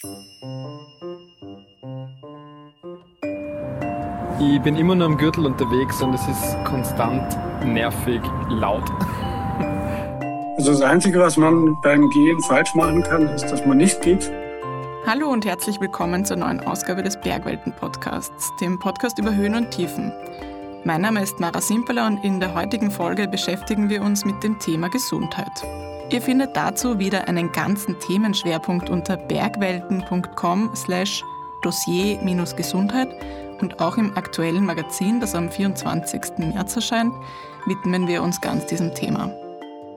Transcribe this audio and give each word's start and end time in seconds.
Ich 0.00 0.06
bin 4.62 4.76
immer 4.76 4.94
nur 4.94 5.06
am 5.06 5.16
Gürtel 5.16 5.44
unterwegs 5.44 6.00
und 6.00 6.14
es 6.14 6.20
ist 6.28 6.56
konstant 6.64 7.36
nervig 7.64 8.20
laut. 8.48 8.84
Also 10.56 10.70
das 10.72 10.82
Einzige, 10.82 11.20
was 11.20 11.36
man 11.36 11.80
beim 11.82 12.10
Gehen 12.10 12.40
falsch 12.40 12.74
machen 12.74 13.04
kann, 13.04 13.28
ist, 13.28 13.46
dass 13.46 13.64
man 13.64 13.76
nicht 13.76 14.02
geht. 14.02 14.28
Hallo 15.06 15.28
und 15.28 15.46
herzlich 15.46 15.80
willkommen 15.80 16.24
zur 16.24 16.36
neuen 16.36 16.58
Ausgabe 16.58 17.04
des 17.04 17.16
Bergwelten-Podcasts, 17.20 18.50
dem 18.60 18.80
Podcast 18.80 19.20
über 19.20 19.32
Höhen 19.32 19.54
und 19.54 19.70
Tiefen. 19.70 20.12
Mein 20.82 21.02
Name 21.02 21.22
ist 21.22 21.38
Mara 21.38 21.60
Simpeler 21.60 22.08
und 22.08 22.24
in 22.24 22.40
der 22.40 22.54
heutigen 22.54 22.90
Folge 22.90 23.28
beschäftigen 23.28 23.88
wir 23.88 24.02
uns 24.02 24.24
mit 24.24 24.42
dem 24.42 24.58
Thema 24.58 24.88
Gesundheit. 24.88 25.64
Ihr 26.10 26.22
findet 26.22 26.56
dazu 26.56 26.98
wieder 26.98 27.28
einen 27.28 27.52
ganzen 27.52 27.98
Themenschwerpunkt 27.98 28.88
unter 28.88 29.18
bergwelten.com 29.18 30.70
slash 30.74 31.22
dossier-gesundheit 31.60 33.10
und 33.60 33.80
auch 33.80 33.98
im 33.98 34.16
aktuellen 34.16 34.64
Magazin, 34.64 35.20
das 35.20 35.34
am 35.34 35.50
24. 35.50 36.38
März 36.38 36.76
erscheint, 36.76 37.12
widmen 37.66 38.08
wir 38.08 38.22
uns 38.22 38.40
ganz 38.40 38.64
diesem 38.64 38.94
Thema. 38.94 39.30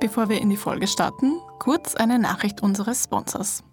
Bevor 0.01 0.27
wir 0.27 0.41
in 0.41 0.49
die 0.49 0.57
Folge 0.57 0.87
starten, 0.87 1.39
kurz 1.59 1.95
eine 1.95 2.19
Nachricht 2.19 2.61
unseres 2.61 3.05
Sponsors. 3.05 3.63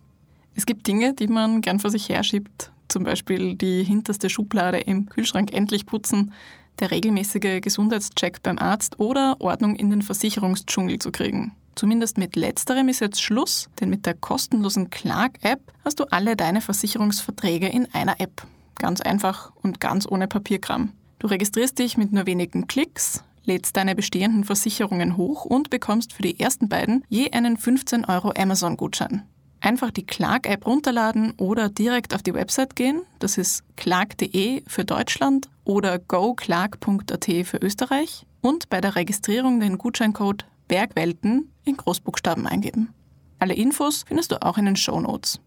Es 0.54 0.64
gibt 0.64 0.86
Dinge, 0.86 1.14
die 1.14 1.26
man 1.26 1.60
gern 1.60 1.80
vor 1.80 1.90
sich 1.90 2.08
herschiebt, 2.08 2.70
zum 2.86 3.02
Beispiel 3.02 3.56
die 3.56 3.82
hinterste 3.82 4.30
Schublade 4.30 4.78
im 4.78 5.08
Kühlschrank 5.08 5.52
endlich 5.52 5.86
putzen, 5.86 6.32
der 6.78 6.92
regelmäßige 6.92 7.60
Gesundheitscheck 7.60 8.44
beim 8.44 8.58
Arzt 8.58 9.00
oder 9.00 9.36
Ordnung 9.40 9.74
in 9.74 9.90
den 9.90 10.02
Versicherungsdschungel 10.02 11.00
zu 11.00 11.10
kriegen. 11.10 11.56
Zumindest 11.78 12.18
mit 12.18 12.34
letzterem 12.34 12.88
ist 12.88 12.98
jetzt 12.98 13.22
Schluss, 13.22 13.68
denn 13.78 13.88
mit 13.88 14.04
der 14.04 14.14
kostenlosen 14.14 14.90
Clark-App 14.90 15.60
hast 15.84 16.00
du 16.00 16.06
alle 16.10 16.34
deine 16.34 16.60
Versicherungsverträge 16.60 17.68
in 17.68 17.86
einer 17.94 18.20
App. 18.20 18.42
Ganz 18.80 19.00
einfach 19.00 19.52
und 19.62 19.78
ganz 19.78 20.04
ohne 20.04 20.26
Papierkram. 20.26 20.90
Du 21.20 21.28
registrierst 21.28 21.78
dich 21.78 21.96
mit 21.96 22.12
nur 22.12 22.26
wenigen 22.26 22.66
Klicks, 22.66 23.22
lädst 23.44 23.76
deine 23.76 23.94
bestehenden 23.94 24.42
Versicherungen 24.42 25.16
hoch 25.16 25.44
und 25.44 25.70
bekommst 25.70 26.12
für 26.12 26.22
die 26.22 26.40
ersten 26.40 26.68
beiden 26.68 27.04
je 27.08 27.30
einen 27.30 27.56
15 27.56 28.06
Euro 28.06 28.32
Amazon-Gutschein. 28.36 29.22
Einfach 29.60 29.92
die 29.92 30.04
Clark-App 30.04 30.66
runterladen 30.66 31.34
oder 31.36 31.68
direkt 31.68 32.12
auf 32.12 32.24
die 32.24 32.34
Website 32.34 32.74
gehen. 32.74 33.02
Das 33.20 33.38
ist 33.38 33.62
clark.de 33.76 34.64
für 34.66 34.84
Deutschland 34.84 35.48
oder 35.62 36.00
goclark.at 36.00 37.24
für 37.44 37.58
Österreich 37.58 38.26
und 38.40 38.68
bei 38.68 38.80
der 38.80 38.96
Registrierung 38.96 39.60
den 39.60 39.78
Gutscheincode 39.78 40.44
Bergwelten 40.68 41.50
in 41.68 41.76
Großbuchstaben 41.76 42.46
eingeben. 42.46 42.94
Alle 43.38 43.54
Infos 43.54 44.04
findest 44.06 44.32
du 44.32 44.42
auch 44.42 44.58
in 44.58 44.64
den 44.64 44.76
Show 44.76 45.00
Notes. 45.00 45.40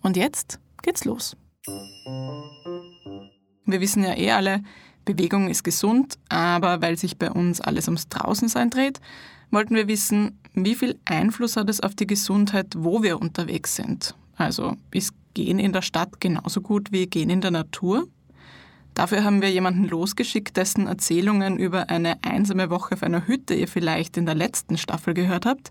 Und 0.00 0.16
jetzt 0.16 0.60
geht's 0.82 1.04
los. 1.04 1.36
Wir 3.64 3.80
wissen 3.80 4.04
ja 4.04 4.16
eh 4.16 4.32
alle, 4.32 4.62
Bewegung 5.04 5.48
ist 5.48 5.64
gesund, 5.64 6.18
aber 6.28 6.80
weil 6.82 6.96
sich 6.96 7.18
bei 7.18 7.30
uns 7.30 7.60
alles 7.60 7.88
ums 7.88 8.08
Draußensein 8.08 8.70
dreht, 8.70 9.00
wollten 9.50 9.74
wir 9.74 9.88
wissen, 9.88 10.38
wie 10.54 10.74
viel 10.74 10.98
Einfluss 11.04 11.56
hat 11.56 11.68
es 11.68 11.80
auf 11.80 11.94
die 11.94 12.06
Gesundheit, 12.06 12.74
wo 12.76 13.02
wir 13.02 13.20
unterwegs 13.20 13.76
sind. 13.76 14.14
Also 14.36 14.76
ist 14.92 15.14
Gehen 15.34 15.58
in 15.58 15.72
der 15.72 15.82
Stadt 15.82 16.20
genauso 16.20 16.60
gut 16.60 16.92
wie 16.92 17.06
Gehen 17.06 17.30
in 17.30 17.40
der 17.40 17.50
Natur? 17.50 18.06
Dafür 18.94 19.24
haben 19.24 19.40
wir 19.40 19.50
jemanden 19.50 19.88
losgeschickt, 19.88 20.56
dessen 20.56 20.86
Erzählungen 20.86 21.58
über 21.58 21.88
eine 21.88 22.22
einsame 22.22 22.68
Woche 22.68 22.94
auf 22.94 23.02
einer 23.02 23.26
Hütte 23.26 23.54
ihr 23.54 23.68
vielleicht 23.68 24.16
in 24.16 24.26
der 24.26 24.34
letzten 24.34 24.76
Staffel 24.76 25.14
gehört 25.14 25.46
habt, 25.46 25.70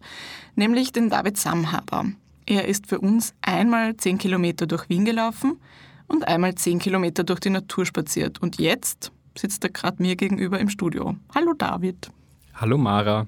nämlich 0.55 0.91
den 0.91 1.09
David 1.09 1.37
Samhaber. 1.37 2.05
Er 2.47 2.67
ist 2.67 2.87
für 2.87 2.99
uns 2.99 3.33
einmal 3.41 3.95
zehn 3.97 4.17
Kilometer 4.17 4.65
durch 4.65 4.89
Wien 4.89 5.05
gelaufen 5.05 5.59
und 6.07 6.27
einmal 6.27 6.55
zehn 6.55 6.79
Kilometer 6.79 7.23
durch 7.23 7.39
die 7.39 7.51
Natur 7.51 7.85
spaziert. 7.85 8.41
Und 8.41 8.59
jetzt 8.59 9.11
sitzt 9.37 9.63
er 9.63 9.69
gerade 9.69 10.01
mir 10.01 10.15
gegenüber 10.15 10.59
im 10.59 10.69
Studio. 10.69 11.15
Hallo 11.33 11.53
David. 11.53 12.09
Hallo 12.55 12.77
Mara. 12.77 13.27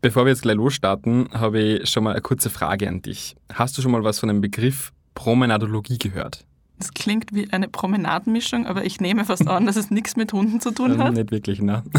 Bevor 0.00 0.24
wir 0.24 0.30
jetzt 0.30 0.42
gleich 0.42 0.56
losstarten, 0.56 1.28
habe 1.32 1.60
ich 1.60 1.90
schon 1.90 2.04
mal 2.04 2.12
eine 2.12 2.20
kurze 2.20 2.50
Frage 2.50 2.88
an 2.88 3.02
dich. 3.02 3.34
Hast 3.52 3.76
du 3.76 3.82
schon 3.82 3.90
mal 3.90 4.04
was 4.04 4.20
von 4.20 4.28
dem 4.28 4.40
Begriff 4.40 4.92
Promenadologie 5.14 5.98
gehört? 5.98 6.44
Das 6.78 6.94
klingt 6.94 7.34
wie 7.34 7.50
eine 7.52 7.68
Promenadenmischung, 7.68 8.66
aber 8.66 8.84
ich 8.84 9.00
nehme 9.00 9.24
fast 9.24 9.48
an, 9.48 9.66
dass 9.66 9.76
es 9.76 9.90
nichts 9.90 10.16
mit 10.16 10.32
Hunden 10.32 10.60
zu 10.60 10.70
tun 10.70 10.98
hat. 10.98 11.12
Nicht 11.12 11.30
wirklich, 11.30 11.60
ne? 11.60 11.82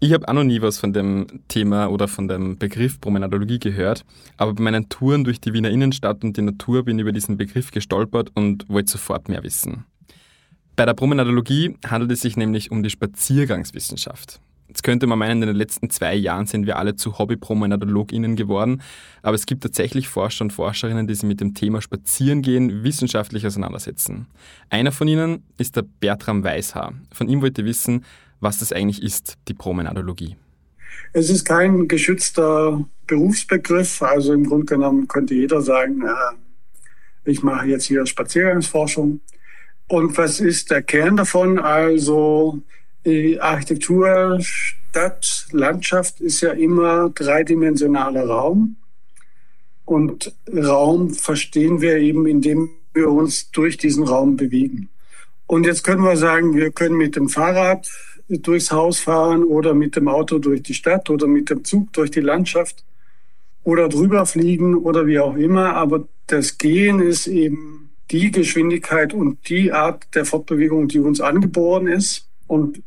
Ich 0.00 0.12
habe 0.12 0.28
auch 0.28 0.34
noch 0.34 0.44
nie 0.44 0.60
was 0.60 0.78
von 0.78 0.92
dem 0.92 1.26
Thema 1.48 1.86
oder 1.86 2.08
von 2.08 2.28
dem 2.28 2.58
Begriff 2.58 3.00
Promenadologie 3.00 3.58
gehört, 3.58 4.04
aber 4.36 4.52
bei 4.52 4.62
meinen 4.62 4.90
Touren 4.90 5.24
durch 5.24 5.40
die 5.40 5.54
Wiener 5.54 5.70
Innenstadt 5.70 6.22
und 6.24 6.36
die 6.36 6.42
Natur 6.42 6.84
bin 6.84 6.98
ich 6.98 7.02
über 7.02 7.12
diesen 7.12 7.38
Begriff 7.38 7.70
gestolpert 7.70 8.30
und 8.34 8.68
wollte 8.68 8.92
sofort 8.92 9.30
mehr 9.30 9.42
wissen. 9.42 9.86
Bei 10.76 10.84
der 10.84 10.92
Promenadologie 10.92 11.78
handelt 11.86 12.10
es 12.12 12.20
sich 12.20 12.36
nämlich 12.36 12.70
um 12.70 12.82
die 12.82 12.90
Spaziergangswissenschaft. 12.90 14.40
Jetzt 14.68 14.82
könnte 14.82 15.06
man 15.06 15.18
meinen, 15.18 15.42
in 15.42 15.48
den 15.48 15.56
letzten 15.56 15.90
zwei 15.90 16.14
Jahren 16.14 16.46
sind 16.46 16.66
wir 16.66 16.78
alle 16.78 16.96
zu 16.96 17.18
Hobby-PromenadologInnen 17.18 18.34
geworden, 18.34 18.82
aber 19.22 19.34
es 19.34 19.46
gibt 19.46 19.62
tatsächlich 19.62 20.08
Forscher 20.08 20.44
und 20.44 20.52
Forscherinnen, 20.52 21.06
die 21.06 21.14
sich 21.14 21.24
mit 21.24 21.40
dem 21.40 21.54
Thema 21.54 21.82
Spazierengehen 21.82 22.82
wissenschaftlich 22.82 23.46
auseinandersetzen. 23.46 24.26
Einer 24.70 24.90
von 24.90 25.06
ihnen 25.06 25.44
ist 25.58 25.76
der 25.76 25.82
Bertram 25.82 26.42
Weishaar. 26.44 26.94
Von 27.12 27.28
ihm 27.28 27.42
wollte 27.42 27.62
ich 27.62 27.68
wissen, 27.68 28.04
was 28.40 28.58
das 28.58 28.72
eigentlich 28.72 29.02
ist, 29.02 29.36
die 29.48 29.54
Promenadologie. 29.54 30.36
Es 31.12 31.30
ist 31.30 31.44
kein 31.44 31.88
geschützter 31.88 32.84
Berufsbegriff. 33.06 34.02
Also 34.02 34.32
im 34.32 34.44
Grunde 34.44 34.66
genommen 34.66 35.08
könnte 35.08 35.34
jeder 35.34 35.60
sagen, 35.60 36.02
äh, 36.02 37.30
ich 37.30 37.42
mache 37.42 37.66
jetzt 37.66 37.84
hier 37.84 38.06
Spaziergangsforschung. 38.06 39.20
Und 39.88 40.16
was 40.16 40.40
ist 40.40 40.70
der 40.70 40.82
Kern 40.82 41.16
davon? 41.16 41.58
Also 41.58 42.62
Architektur, 43.40 44.38
Stadt, 44.40 45.46
Landschaft 45.52 46.20
ist 46.20 46.40
ja 46.40 46.52
immer 46.52 47.10
dreidimensionaler 47.10 48.26
Raum. 48.26 48.76
Und 49.84 50.34
Raum 50.50 51.10
verstehen 51.10 51.80
wir 51.80 51.96
eben, 51.96 52.26
indem 52.26 52.70
wir 52.94 53.10
uns 53.10 53.50
durch 53.50 53.76
diesen 53.76 54.04
Raum 54.04 54.36
bewegen. 54.36 54.88
Und 55.46 55.66
jetzt 55.66 55.84
können 55.84 56.02
wir 56.02 56.16
sagen, 56.16 56.54
wir 56.54 56.70
können 56.70 56.96
mit 56.96 57.16
dem 57.16 57.28
Fahrrad 57.28 57.90
durchs 58.28 58.72
Haus 58.72 59.00
fahren 59.00 59.44
oder 59.44 59.74
mit 59.74 59.96
dem 59.96 60.08
Auto 60.08 60.38
durch 60.38 60.62
die 60.62 60.74
Stadt 60.74 61.10
oder 61.10 61.26
mit 61.26 61.50
dem 61.50 61.64
Zug 61.64 61.92
durch 61.92 62.10
die 62.10 62.20
Landschaft 62.20 62.84
oder 63.62 63.88
drüber 63.88 64.24
fliegen 64.24 64.74
oder 64.74 65.06
wie 65.06 65.18
auch 65.18 65.36
immer. 65.36 65.74
Aber 65.74 66.08
das 66.26 66.56
Gehen 66.56 67.00
ist 67.00 67.26
eben 67.26 67.90
die 68.10 68.30
Geschwindigkeit 68.30 69.12
und 69.12 69.48
die 69.48 69.72
Art 69.72 70.06
der 70.14 70.24
Fortbewegung, 70.24 70.88
die 70.88 71.00
uns 71.00 71.20
angeboren 71.20 71.86
ist. 71.86 72.26
Und 72.46 72.82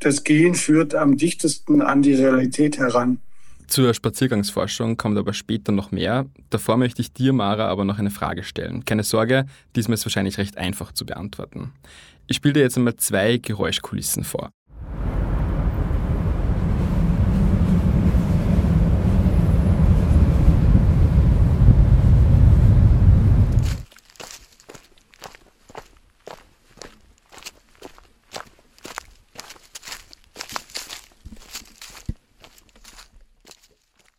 das 0.00 0.24
Gehen 0.24 0.54
führt 0.54 0.94
am 0.94 1.16
dichtesten 1.16 1.82
an 1.82 2.02
die 2.02 2.14
Realität 2.14 2.78
heran. 2.78 3.18
Zur 3.66 3.94
Spaziergangsforschung 3.94 4.96
kommt 4.96 5.16
aber 5.16 5.32
später 5.32 5.70
noch 5.70 5.92
mehr. 5.92 6.26
Davor 6.50 6.76
möchte 6.76 7.02
ich 7.02 7.12
dir, 7.12 7.32
Mara, 7.32 7.68
aber 7.68 7.84
noch 7.84 8.00
eine 8.00 8.10
Frage 8.10 8.42
stellen. 8.42 8.84
Keine 8.84 9.04
Sorge, 9.04 9.46
diesmal 9.76 9.94
ist 9.94 10.04
wahrscheinlich 10.04 10.38
recht 10.38 10.58
einfach 10.58 10.90
zu 10.90 11.06
beantworten. 11.06 11.72
Ich 12.26 12.36
spiele 12.36 12.54
dir 12.54 12.62
jetzt 12.62 12.76
einmal 12.76 12.96
zwei 12.96 13.36
Geräuschkulissen 13.36 14.24
vor. 14.24 14.50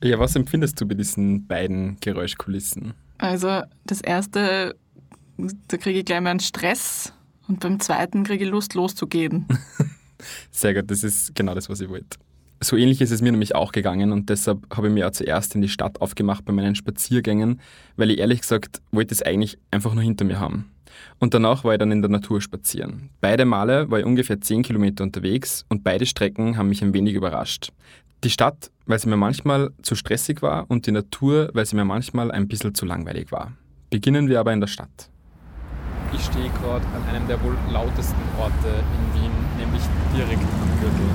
Ja, 0.04 0.18
was 0.18 0.36
empfindest 0.36 0.82
du 0.82 0.88
bei 0.88 0.96
diesen 0.96 1.48
beiden 1.48 1.98
Geräuschkulissen? 2.00 2.94
Also 3.20 3.62
das 3.86 4.02
erste, 4.02 4.76
da 5.38 5.78
kriege 5.78 6.00
ich 6.00 6.06
gleich 6.06 6.22
mal 6.22 6.32
einen 6.32 6.40
Stress 6.40 7.14
und 7.48 7.60
beim 7.60 7.80
zweiten 7.80 8.24
kriege 8.24 8.46
ich 8.46 8.50
Lust 8.50 8.74
loszugehen. 8.74 9.46
Sehr 10.52 10.74
gut, 10.74 10.90
das 10.90 11.04
ist 11.04 11.36
genau 11.36 11.54
das, 11.54 11.70
was 11.70 11.82
ich 11.82 11.90
wollte. 11.90 12.18
So 12.64 12.78
ähnlich 12.78 13.02
ist 13.02 13.12
es 13.12 13.22
mir 13.22 13.32
nämlich 13.32 13.56
auch 13.56 13.72
gegangen 13.72 14.12
und 14.12 14.30
deshalb 14.30 14.76
habe 14.76 14.88
ich 14.88 14.94
mir 14.94 15.08
auch 15.08 15.12
zuerst 15.12 15.56
in 15.56 15.62
die 15.62 15.70
Stadt 15.70 16.00
aufgemacht 16.02 16.46
bei 16.46 16.54
meinen 16.54 16.76
Spaziergängen, 16.76 17.60
weil 17.96 18.12
ich 18.12 18.20
ehrlich 18.20 18.42
gesagt 18.42 18.82
wollte 18.92 19.14
es 19.14 19.24
eigentlich 19.24 19.58
einfach 19.72 19.94
nur 19.94 20.04
hinter 20.04 20.26
mir 20.26 20.40
haben. 20.40 20.72
Und 21.20 21.34
danach 21.34 21.64
war 21.64 21.74
ich 21.74 21.80
dann 21.80 21.92
in 21.92 22.02
der 22.02 22.12
Natur 22.12 22.42
spazieren. 22.42 23.10
Beide 23.20 23.46
Male 23.46 23.90
war 23.90 24.00
ich 24.00 24.06
ungefähr 24.06 24.40
10 24.40 24.62
Kilometer 24.62 25.04
unterwegs 25.04 25.66
und 25.70 25.84
beide 25.84 26.06
Strecken 26.06 26.58
haben 26.58 26.70
mich 26.70 26.84
ein 26.84 26.94
wenig 26.94 27.16
überrascht. 27.16 27.72
Die 28.24 28.30
Stadt, 28.30 28.70
weil 28.86 29.00
sie 29.00 29.10
mir 29.10 29.18
manchmal 29.18 29.72
zu 29.82 29.96
stressig 29.96 30.44
war 30.44 30.66
und 30.70 30.86
die 30.86 30.92
Natur, 30.92 31.50
weil 31.54 31.66
sie 31.66 31.76
mir 31.76 31.86
manchmal 31.86 32.30
ein 32.30 32.48
bisschen 32.48 32.76
zu 32.76 32.86
langweilig 32.86 33.32
war. 33.32 33.54
Beginnen 33.90 34.30
wir 34.30 34.40
aber 34.40 34.54
in 34.54 34.60
der 34.60 34.68
Stadt. 34.68 35.10
Ich 36.14 36.26
stehe 36.26 36.52
gerade 36.62 36.86
an 36.94 37.04
einem 37.10 37.28
der 37.28 37.42
wohl 37.42 37.58
lautesten 37.72 38.22
Orte 38.38 38.54
in 38.68 39.22
Wien, 39.22 39.32
nämlich 39.58 39.82
direkt 40.16 40.44
am 40.44 40.80
Gürtel. 40.80 41.06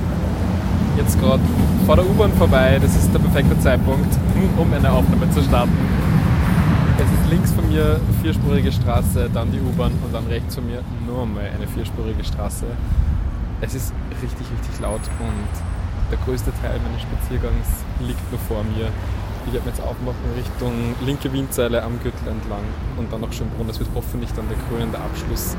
Jetzt 0.96 1.20
gerade 1.20 1.42
vor 1.86 1.94
der 1.94 2.10
U-Bahn 2.10 2.32
vorbei, 2.32 2.80
das 2.82 2.96
ist 2.96 3.14
der 3.14 3.20
perfekte 3.20 3.56
Zeitpunkt, 3.60 4.12
um 4.56 4.72
eine 4.72 4.90
Aufnahme 4.90 5.30
zu 5.30 5.44
starten. 5.44 5.78
Es 6.98 7.20
ist 7.20 7.30
links 7.30 7.52
von 7.52 7.68
mir 7.68 8.00
vierspurige 8.20 8.72
Straße, 8.72 9.30
dann 9.32 9.52
die 9.52 9.60
U-Bahn 9.60 9.92
und 10.04 10.12
dann 10.12 10.26
rechts 10.26 10.56
von 10.56 10.66
mir 10.66 10.82
nur 11.06 11.22
einmal 11.22 11.50
eine 11.54 11.68
vierspurige 11.68 12.24
Straße. 12.24 12.66
Es 13.60 13.76
ist 13.76 13.94
richtig, 14.20 14.46
richtig 14.50 14.80
laut 14.80 15.02
und 15.20 15.75
der 16.10 16.18
größte 16.18 16.52
Teil 16.62 16.78
meines 16.80 17.02
Spaziergangs 17.02 17.68
liegt 18.00 18.30
nur 18.30 18.40
vor 18.40 18.62
mir. 18.64 18.90
Ich 19.46 19.52
werde 19.52 19.64
mir 19.66 19.70
jetzt 19.72 19.80
aufmachen 19.80 20.18
Richtung 20.36 20.94
linke 21.04 21.32
Windseile 21.32 21.82
am 21.82 22.00
Gürtel 22.02 22.28
entlang 22.28 22.64
und 22.96 23.12
dann 23.12 23.20
nach 23.20 23.32
Schönbrunn. 23.32 23.68
Das 23.68 23.78
wird 23.78 23.90
hoffentlich 23.94 24.30
dann 24.32 24.48
der 24.48 24.58
krönende 24.68 24.98
Abschluss. 24.98 25.56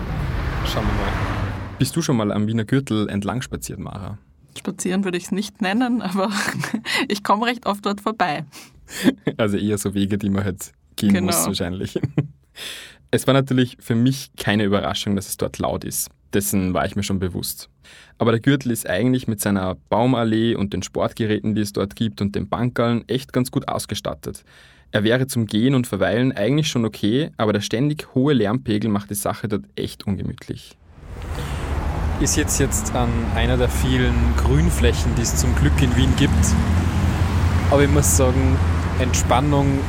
Schauen 0.66 0.84
wir 0.86 0.94
mal. 0.94 1.12
Bist 1.80 1.96
du 1.96 2.02
schon 2.02 2.18
mal 2.18 2.32
am 2.32 2.48
Wiener 2.48 2.66
Gürtel 2.66 3.08
entlang 3.08 3.42
spaziert, 3.42 3.80
Mara? 3.80 4.18
Spazieren 4.58 5.04
würde 5.04 5.18
ich 5.18 5.26
es 5.26 5.32
nicht 5.32 5.62
nennen, 5.62 6.02
aber 6.02 6.30
ich 7.08 7.24
komme 7.24 7.46
recht 7.46 7.66
oft 7.66 7.86
dort 7.86 8.02
vorbei. 8.02 8.46
Also 9.38 9.58
eher 9.58 9.78
so 9.78 9.94
Wege, 9.94 10.18
die 10.18 10.30
man 10.30 10.46
halt 10.46 10.72
gehen 10.96 11.14
Genau. 11.14 11.28
muss 11.28 11.46
wahrscheinlich. 11.46 12.00
Es 13.12 13.26
war 13.28 13.34
natürlich 13.34 13.78
für 13.80 13.96
mich 13.96 14.32
keine 14.38 14.66
Überraschung, 14.66 15.16
dass 15.16 15.30
es 15.30 15.38
dort 15.38 15.60
laut 15.60 15.86
ist. 15.86 16.10
Dessen 16.34 16.74
war 16.74 16.86
ich 16.86 16.96
mir 16.96 17.04
schon 17.04 17.20
bewusst. 17.20 17.70
Aber 18.18 18.32
der 18.32 18.42
Gürtel 18.42 18.72
ist 18.72 18.90
eigentlich 18.90 19.28
mit 19.28 19.40
seiner 19.40 19.76
Baumallee 19.90 20.56
und 20.56 20.74
den 20.74 20.84
Sportgeräten, 20.84 21.56
die 21.56 21.62
es 21.62 21.74
dort 21.74 21.96
gibt 21.96 22.22
und 22.22 22.36
den 22.36 22.50
Bankerln 22.50 23.08
echt 23.08 23.32
ganz 23.34 23.52
gut 23.52 23.68
ausgestattet. 23.68 24.44
Er 24.92 25.04
wäre 25.04 25.28
zum 25.28 25.48
Gehen 25.48 25.76
und 25.76 25.86
Verweilen 25.88 26.32
eigentlich 26.32 26.70
schon 26.70 26.86
okay, 26.86 27.32
aber 27.38 27.54
der 27.54 27.62
ständig 27.62 28.08
hohe 28.16 28.34
Lärmpegel 28.34 28.90
macht 28.90 29.10
die 29.10 29.16
Sache 29.16 29.48
dort 29.48 29.66
echt 29.76 30.08
ungemütlich. 30.08 30.78
Ich 32.20 32.32
sitze 32.32 32.64
jetzt 32.64 32.96
an 32.96 33.10
einer 33.36 33.58
der 33.58 33.70
vielen 33.70 34.16
Grünflächen, 34.38 35.14
die 35.16 35.22
es 35.22 35.36
zum 35.36 35.56
Glück 35.56 35.80
in 35.82 35.96
Wien 35.96 36.14
gibt. 36.18 36.34
Aber 37.70 37.84
ich 37.84 37.90
muss 37.90 38.18
sagen, 38.18 38.58
Entspannung 39.00 39.80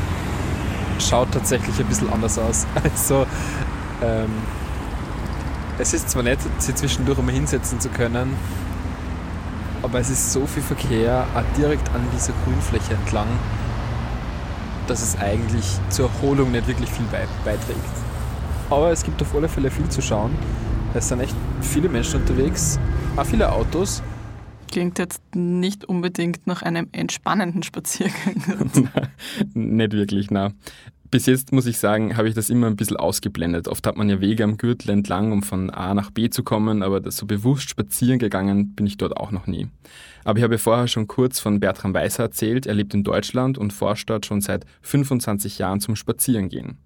schaut 0.98 1.32
tatsächlich 1.32 1.78
ein 1.78 1.86
bisschen 1.86 2.12
anders 2.12 2.38
aus. 2.38 2.66
Also, 2.82 3.26
ähm, 4.02 4.30
es 5.78 5.94
ist 5.94 6.10
zwar 6.10 6.22
nett, 6.22 6.38
sich 6.58 6.74
zwischendurch 6.74 7.18
mal 7.22 7.32
hinsetzen 7.32 7.80
zu 7.80 7.88
können, 7.88 8.34
aber 9.82 10.00
es 10.00 10.10
ist 10.10 10.32
so 10.32 10.46
viel 10.46 10.62
Verkehr 10.62 11.26
auch 11.34 11.56
direkt 11.56 11.88
an 11.94 12.00
dieser 12.14 12.32
Grünfläche 12.44 12.94
entlang, 12.94 13.28
dass 14.86 15.02
es 15.02 15.16
eigentlich 15.18 15.64
zur 15.90 16.06
Erholung 16.08 16.50
nicht 16.50 16.66
wirklich 16.66 16.90
viel 16.90 17.04
bei- 17.12 17.26
beiträgt. 17.44 17.78
Aber 18.70 18.90
es 18.90 19.02
gibt 19.04 19.20
auf 19.22 19.34
alle 19.34 19.48
Fälle 19.48 19.70
viel 19.70 19.88
zu 19.88 20.02
schauen. 20.02 20.30
Es 20.94 21.08
sind 21.08 21.20
echt 21.20 21.34
viele 21.60 21.88
Menschen 21.88 22.20
unterwegs, 22.20 22.78
auch 23.16 23.24
viele 23.24 23.50
Autos. 23.52 24.02
Klingt 24.70 24.98
jetzt 24.98 25.22
nicht 25.34 25.84
unbedingt 25.86 26.46
nach 26.46 26.62
einem 26.62 26.88
entspannenden 26.92 27.62
Spaziergang. 27.62 28.34
Nicht 29.54 29.92
wirklich, 29.92 30.30
na. 30.30 30.52
Bis 31.10 31.24
jetzt 31.24 31.52
muss 31.52 31.64
ich 31.64 31.78
sagen, 31.78 32.18
habe 32.18 32.28
ich 32.28 32.34
das 32.34 32.50
immer 32.50 32.66
ein 32.66 32.76
bisschen 32.76 32.98
ausgeblendet. 32.98 33.66
Oft 33.66 33.86
hat 33.86 33.96
man 33.96 34.10
ja 34.10 34.20
Wege 34.20 34.44
am 34.44 34.58
Gürtel 34.58 34.90
entlang, 34.90 35.32
um 35.32 35.42
von 35.42 35.70
A 35.70 35.94
nach 35.94 36.10
B 36.10 36.28
zu 36.28 36.42
kommen, 36.42 36.82
aber 36.82 37.10
so 37.10 37.24
bewusst 37.24 37.70
spazieren 37.70 38.18
gegangen 38.18 38.74
bin 38.74 38.86
ich 38.86 38.98
dort 38.98 39.16
auch 39.16 39.30
noch 39.30 39.46
nie. 39.46 39.68
Aber 40.24 40.38
ich 40.38 40.44
habe 40.44 40.58
vorher 40.58 40.86
schon 40.86 41.06
kurz 41.06 41.40
von 41.40 41.60
Bertram 41.60 41.94
Weißer 41.94 42.24
erzählt. 42.24 42.66
Er 42.66 42.74
lebt 42.74 42.92
in 42.92 43.04
Deutschland 43.04 43.56
und 43.56 43.72
forscht 43.72 44.10
dort 44.10 44.26
schon 44.26 44.42
seit 44.42 44.66
25 44.82 45.58
Jahren 45.58 45.80
zum 45.80 45.96
Spazierengehen. 45.96 46.76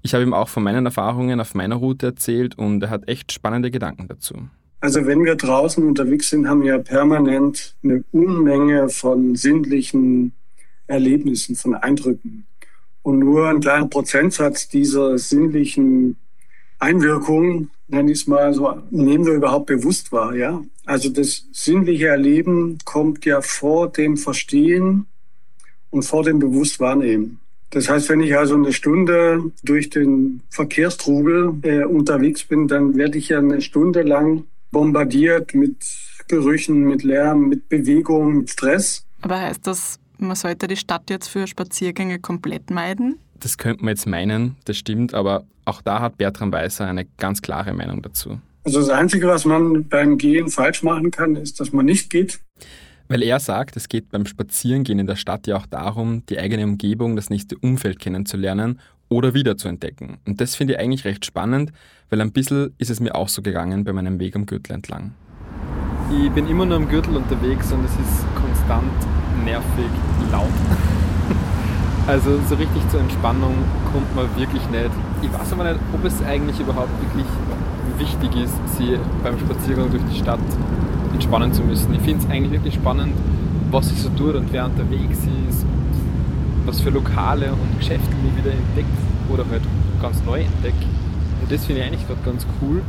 Ich 0.00 0.14
habe 0.14 0.24
ihm 0.24 0.32
auch 0.32 0.48
von 0.48 0.62
meinen 0.62 0.86
Erfahrungen 0.86 1.38
auf 1.40 1.54
meiner 1.54 1.76
Route 1.76 2.06
erzählt 2.06 2.56
und 2.56 2.82
er 2.82 2.88
hat 2.88 3.08
echt 3.08 3.30
spannende 3.30 3.70
Gedanken 3.70 4.08
dazu. 4.08 4.48
Also 4.80 5.04
wenn 5.04 5.24
wir 5.24 5.34
draußen 5.34 5.84
unterwegs 5.84 6.30
sind, 6.30 6.48
haben 6.48 6.62
wir 6.62 6.78
permanent 6.78 7.76
eine 7.82 8.04
Unmenge 8.12 8.88
von 8.88 9.34
sinnlichen 9.34 10.32
Erlebnissen, 10.86 11.56
von 11.56 11.74
Eindrücken. 11.74 12.46
Und 13.06 13.20
nur 13.20 13.48
ein 13.48 13.60
kleiner 13.60 13.86
Prozentsatz 13.86 14.68
dieser 14.68 15.16
sinnlichen 15.16 16.16
Einwirkungen, 16.80 17.70
nenne 17.86 18.10
ich 18.10 18.22
es 18.22 18.26
mal 18.26 18.52
so, 18.52 18.82
nehmen 18.90 19.24
wir 19.24 19.34
überhaupt 19.34 19.66
bewusst 19.66 20.10
wahr. 20.10 20.34
Ja? 20.34 20.64
Also 20.86 21.10
das 21.10 21.44
sinnliche 21.52 22.08
Erleben 22.08 22.78
kommt 22.84 23.24
ja 23.24 23.42
vor 23.42 23.92
dem 23.92 24.16
Verstehen 24.16 25.06
und 25.90 26.02
vor 26.02 26.24
dem 26.24 26.40
Bewusstwahrnehmen. 26.40 27.38
Das 27.70 27.88
heißt, 27.88 28.08
wenn 28.08 28.22
ich 28.22 28.36
also 28.36 28.56
eine 28.56 28.72
Stunde 28.72 29.52
durch 29.62 29.88
den 29.88 30.42
Verkehrstrubel 30.50 31.54
äh, 31.62 31.84
unterwegs 31.84 32.42
bin, 32.42 32.66
dann 32.66 32.96
werde 32.96 33.18
ich 33.18 33.28
ja 33.28 33.38
eine 33.38 33.60
Stunde 33.60 34.02
lang 34.02 34.46
bombardiert 34.72 35.54
mit 35.54 35.76
Gerüchen, 36.26 36.80
mit 36.80 37.04
Lärm, 37.04 37.50
mit 37.50 37.68
Bewegung, 37.68 38.38
mit 38.38 38.50
Stress. 38.50 39.06
Aber 39.20 39.42
heißt 39.42 39.64
das, 39.64 40.00
man 40.18 40.36
sollte 40.36 40.66
die 40.66 40.76
Stadt 40.76 41.10
jetzt 41.10 41.28
für 41.28 41.46
Spaziergänge 41.46 42.18
komplett 42.18 42.70
meiden? 42.70 43.18
Das 43.40 43.58
könnte 43.58 43.84
man 43.84 43.92
jetzt 43.92 44.06
meinen, 44.06 44.56
das 44.64 44.78
stimmt, 44.78 45.14
aber 45.14 45.44
auch 45.64 45.82
da 45.82 46.00
hat 46.00 46.16
Bertram 46.18 46.52
Weißer 46.52 46.86
eine 46.86 47.06
ganz 47.18 47.42
klare 47.42 47.72
Meinung 47.72 48.02
dazu. 48.02 48.40
Also 48.64 48.80
das 48.80 48.88
Einzige, 48.88 49.28
was 49.28 49.44
man 49.44 49.88
beim 49.88 50.18
Gehen 50.18 50.48
falsch 50.48 50.82
machen 50.82 51.10
kann, 51.10 51.36
ist, 51.36 51.60
dass 51.60 51.72
man 51.72 51.86
nicht 51.86 52.10
geht. 52.10 52.40
Weil 53.08 53.22
er 53.22 53.38
sagt, 53.38 53.76
es 53.76 53.88
geht 53.88 54.10
beim 54.10 54.26
Spazierengehen 54.26 54.98
in 54.98 55.06
der 55.06 55.14
Stadt 55.14 55.46
ja 55.46 55.56
auch 55.56 55.66
darum, 55.66 56.26
die 56.26 56.38
eigene 56.38 56.64
Umgebung, 56.64 57.14
das 57.14 57.30
nächste 57.30 57.56
Umfeld 57.58 58.00
kennenzulernen 58.00 58.80
oder 59.08 59.34
wiederzuentdecken. 59.34 60.16
Und 60.26 60.40
das 60.40 60.56
finde 60.56 60.74
ich 60.74 60.80
eigentlich 60.80 61.04
recht 61.04 61.24
spannend, 61.24 61.72
weil 62.10 62.20
ein 62.20 62.32
bisschen 62.32 62.74
ist 62.78 62.90
es 62.90 62.98
mir 62.98 63.14
auch 63.14 63.28
so 63.28 63.42
gegangen 63.42 63.84
bei 63.84 63.92
meinem 63.92 64.18
Weg 64.18 64.34
am 64.34 64.46
Gürtel 64.46 64.72
entlang. 64.72 65.14
Ich 66.10 66.30
bin 66.30 66.48
immer 66.48 66.66
nur 66.66 66.76
am 66.76 66.88
Gürtel 66.88 67.16
unterwegs 67.16 67.70
und 67.70 67.84
es 67.84 67.92
ist 67.92 68.24
konstant 68.34 68.92
nervig 69.46 69.90
laut. 70.30 70.48
Also 72.08 72.38
so 72.48 72.54
richtig 72.54 72.88
zur 72.88 73.00
Entspannung 73.00 73.54
kommt 73.92 74.14
man 74.14 74.26
wirklich 74.36 74.62
nicht. 74.70 74.90
Ich 75.22 75.32
weiß 75.32 75.52
aber 75.54 75.64
nicht, 75.64 75.80
ob 75.92 76.04
es 76.04 76.22
eigentlich 76.22 76.60
überhaupt 76.60 76.92
wirklich 77.02 77.26
wichtig 77.98 78.44
ist, 78.44 78.54
sie 78.78 78.96
beim 79.24 79.36
Spaziergang 79.40 79.90
durch 79.90 80.04
die 80.12 80.20
Stadt 80.20 80.38
entspannen 81.12 81.52
zu 81.52 81.62
müssen. 81.62 81.92
Ich 81.94 82.02
finde 82.02 82.24
es 82.24 82.30
eigentlich 82.30 82.52
wirklich 82.52 82.74
spannend, 82.74 83.12
was 83.72 83.88
sich 83.88 84.00
so 84.00 84.08
tut 84.10 84.36
und 84.36 84.52
wer 84.52 84.66
unterwegs 84.66 85.18
ist 85.48 85.64
und 85.64 86.66
was 86.66 86.80
für 86.80 86.90
Lokale 86.90 87.50
und 87.50 87.78
Geschäfte 87.80 88.14
ich 88.24 88.44
wieder 88.44 88.54
entdeckt 88.54 88.98
oder 89.28 89.44
halt 89.50 89.62
ganz 90.00 90.22
neu 90.24 90.42
entdecke. 90.42 90.86
Und 91.42 91.50
das 91.50 91.64
finde 91.64 91.80
ich 91.80 91.88
eigentlich 91.88 92.06
gerade 92.06 92.20
ganz 92.24 92.46
cool. 92.62 92.82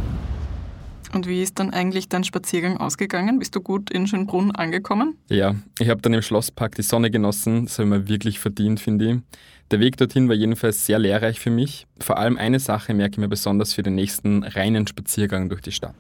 Und 1.14 1.28
wie 1.28 1.42
ist 1.42 1.60
dann 1.60 1.72
eigentlich 1.72 2.10
dein 2.10 2.24
Spaziergang 2.24 2.78
ausgegangen? 2.78 3.40
Bist 3.40 3.56
du 3.56 3.62
gut 3.62 3.90
in 3.90 4.08
Schönbrunn 4.08 4.52
angekommen? 4.52 5.18
Ja, 5.30 5.56
ich 5.80 5.90
habe 5.90 6.02
dann 6.02 6.14
im 6.14 6.22
Schlosspark 6.22 6.76
die 6.76 6.82
Sonne 6.82 7.10
genossen, 7.10 7.66
das 7.66 7.80
habe 7.80 7.88
ich 7.88 7.96
mir 7.96 8.08
wirklich 8.08 8.40
verdient, 8.40 8.80
finde 8.80 9.12
ich. 9.12 9.18
Der 9.72 9.80
Weg 9.80 9.98
dorthin 9.98 10.30
war 10.30 10.36
jedenfalls 10.36 10.86
sehr 10.86 10.98
lehrreich 10.98 11.40
für 11.40 11.50
mich. 11.50 11.88
Vor 12.00 12.18
allem 12.18 12.38
eine 12.38 12.60
Sache 12.60 12.94
merke 12.94 13.14
ich 13.14 13.18
mir 13.18 13.28
besonders 13.28 13.74
für 13.74 13.84
den 13.84 13.96
nächsten 13.96 14.44
reinen 14.44 14.88
Spaziergang 14.88 15.50
durch 15.50 15.62
die 15.62 15.74
Stadt. 15.74 15.96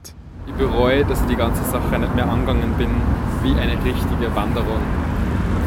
Ich 0.47 0.53
bereue, 0.53 1.03
dass 1.03 1.21
ich 1.21 1.27
die 1.27 1.35
ganze 1.35 1.63
Sache 1.65 1.99
nicht 1.99 2.15
mehr 2.15 2.29
angegangen 2.29 2.73
bin 2.77 2.89
wie 3.43 3.51
eine 3.59 3.73
richtige 3.83 4.33
Wanderung. 4.33 4.79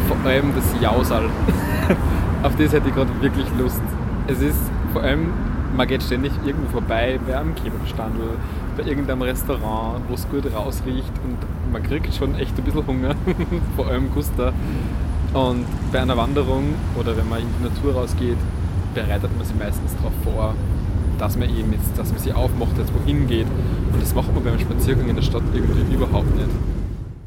Vor 0.09 0.17
allem 0.25 0.55
das 0.55 0.65
Jausal. 0.81 1.29
Auf 2.43 2.57
das 2.57 2.73
hätte 2.73 2.89
ich 2.89 2.95
gerade 2.95 3.11
wirklich 3.21 3.47
Lust. 3.59 3.83
Es 4.27 4.41
ist 4.41 4.59
vor 4.93 5.03
allem, 5.03 5.33
man 5.77 5.87
geht 5.87 6.03
ständig 6.03 6.33
irgendwo 6.45 6.71
vorbei, 6.71 7.21
bei 7.27 7.39
einem 7.39 7.55
Kebabstandel, 7.55 8.31
bei 8.77 8.85
irgendeinem 8.85 9.23
Restaurant, 9.23 10.03
wo 10.09 10.15
es 10.15 10.29
gut 10.29 10.53
rausriecht 10.53 11.13
und 11.25 11.73
man 11.73 11.83
kriegt 11.83 12.15
schon 12.15 12.35
echt 12.35 12.57
ein 12.57 12.65
bisschen 12.65 12.87
Hunger, 12.87 13.15
vor 13.77 13.89
allem 13.89 14.11
Gusta. 14.13 14.53
Und 15.33 15.65
bei 15.93 16.01
einer 16.01 16.17
Wanderung 16.17 16.75
oder 16.99 17.17
wenn 17.17 17.29
man 17.29 17.41
in 17.41 17.49
die 17.59 17.69
Natur 17.69 17.95
rausgeht, 17.95 18.39
bereitet 18.95 19.37
man 19.37 19.47
sich 19.47 19.57
meistens 19.57 19.95
darauf 19.97 20.13
vor, 20.25 20.55
dass 21.19 21.37
man 21.37 21.49
eben 21.57 21.73
jetzt, 21.73 21.97
dass 21.97 22.11
man 22.11 22.19
sich 22.19 22.35
aufmacht, 22.35 22.77
jetzt 22.79 22.93
wohin 22.95 23.27
geht. 23.27 23.47
Und 23.93 24.03
das 24.03 24.15
macht 24.15 24.35
man 24.35 24.43
beim 24.43 24.59
Spaziergang 24.59 25.09
in 25.09 25.17
der 25.17 25.23
Stadt 25.23 25.43
irgendwie 25.55 25.95
überhaupt 25.95 26.35
nicht. 26.35 26.49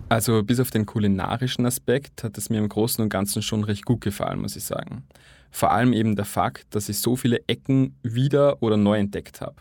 Also 0.10 0.44
bis 0.44 0.60
auf 0.60 0.70
den 0.70 0.86
kulinarischen 0.86 1.66
Aspekt 1.66 2.24
hat 2.24 2.38
es 2.38 2.50
mir 2.50 2.58
im 2.58 2.70
Großen 2.70 3.04
und 3.04 3.10
Ganzen 3.10 3.42
schon 3.42 3.64
recht 3.64 3.86
gut 3.86 4.02
gefallen, 4.02 4.42
muss 4.42 4.56
ich 4.56 4.64
sagen. 4.64 5.04
Vor 5.50 5.72
allem 5.72 5.94
eben 5.94 6.16
der 6.16 6.26
Fakt, 6.26 6.76
dass 6.76 6.90
ich 6.90 7.00
so 7.00 7.16
viele 7.16 7.40
Ecken 7.48 7.96
wieder 8.04 8.62
oder 8.62 8.76
neu 8.76 8.98
entdeckt 8.98 9.42
habe. 9.42 9.56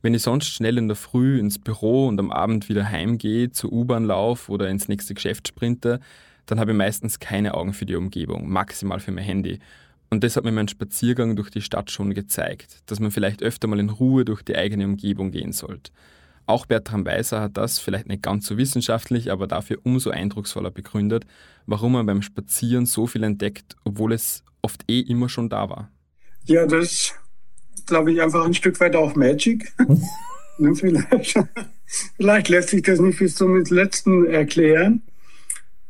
Wenn 0.00 0.14
ich 0.14 0.22
sonst 0.22 0.46
schnell 0.46 0.78
in 0.78 0.86
der 0.86 0.96
Früh 0.96 1.38
ins 1.38 1.58
Büro 1.58 2.06
und 2.06 2.20
am 2.20 2.30
Abend 2.30 2.68
wieder 2.68 2.88
heimgehe, 2.88 3.50
zur 3.50 3.72
U-Bahn 3.72 4.04
laufe 4.04 4.52
oder 4.52 4.68
ins 4.68 4.86
nächste 4.86 5.14
Geschäft 5.14 5.48
sprinte, 5.48 5.98
dann 6.46 6.60
habe 6.60 6.70
ich 6.70 6.76
meistens 6.76 7.18
keine 7.18 7.54
Augen 7.54 7.72
für 7.72 7.84
die 7.84 7.96
Umgebung, 7.96 8.48
maximal 8.48 9.00
für 9.00 9.10
mein 9.10 9.24
Handy. 9.24 9.58
Und 10.10 10.24
das 10.24 10.36
hat 10.36 10.44
mir 10.44 10.52
mein 10.52 10.68
Spaziergang 10.68 11.36
durch 11.36 11.50
die 11.50 11.60
Stadt 11.60 11.90
schon 11.90 12.14
gezeigt, 12.14 12.78
dass 12.86 13.00
man 13.00 13.10
vielleicht 13.10 13.42
öfter 13.42 13.68
mal 13.68 13.80
in 13.80 13.90
Ruhe 13.90 14.24
durch 14.24 14.42
die 14.42 14.56
eigene 14.56 14.84
Umgebung 14.84 15.32
gehen 15.32 15.52
sollte. 15.52 15.92
Auch 16.46 16.64
Bertram 16.64 17.04
Weißer 17.04 17.42
hat 17.42 17.58
das, 17.58 17.78
vielleicht 17.78 18.08
nicht 18.08 18.22
ganz 18.22 18.46
so 18.46 18.56
wissenschaftlich, 18.56 19.30
aber 19.30 19.46
dafür 19.46 19.78
umso 19.82 20.08
eindrucksvoller 20.10 20.70
begründet, 20.70 21.26
warum 21.66 21.92
man 21.92 22.06
beim 22.06 22.22
Spazieren 22.22 22.86
so 22.86 23.06
viel 23.06 23.22
entdeckt, 23.22 23.76
obwohl 23.84 24.14
es 24.14 24.44
oft 24.62 24.82
eh 24.88 25.00
immer 25.00 25.28
schon 25.28 25.50
da 25.50 25.68
war. 25.68 25.90
Ja, 26.46 26.64
das 26.66 27.14
glaube 27.88 28.12
ich, 28.12 28.22
einfach 28.22 28.44
ein 28.44 28.54
Stück 28.54 28.78
weit 28.80 28.96
auch 28.96 29.14
Magic. 29.14 29.72
Ne, 30.60 30.74
vielleicht, 30.74 31.38
vielleicht 32.16 32.48
lässt 32.48 32.70
sich 32.70 32.82
das 32.82 32.98
nicht 32.98 33.20
bis 33.20 33.36
zum 33.36 33.64
letzten 33.64 34.26
erklären. 34.26 35.02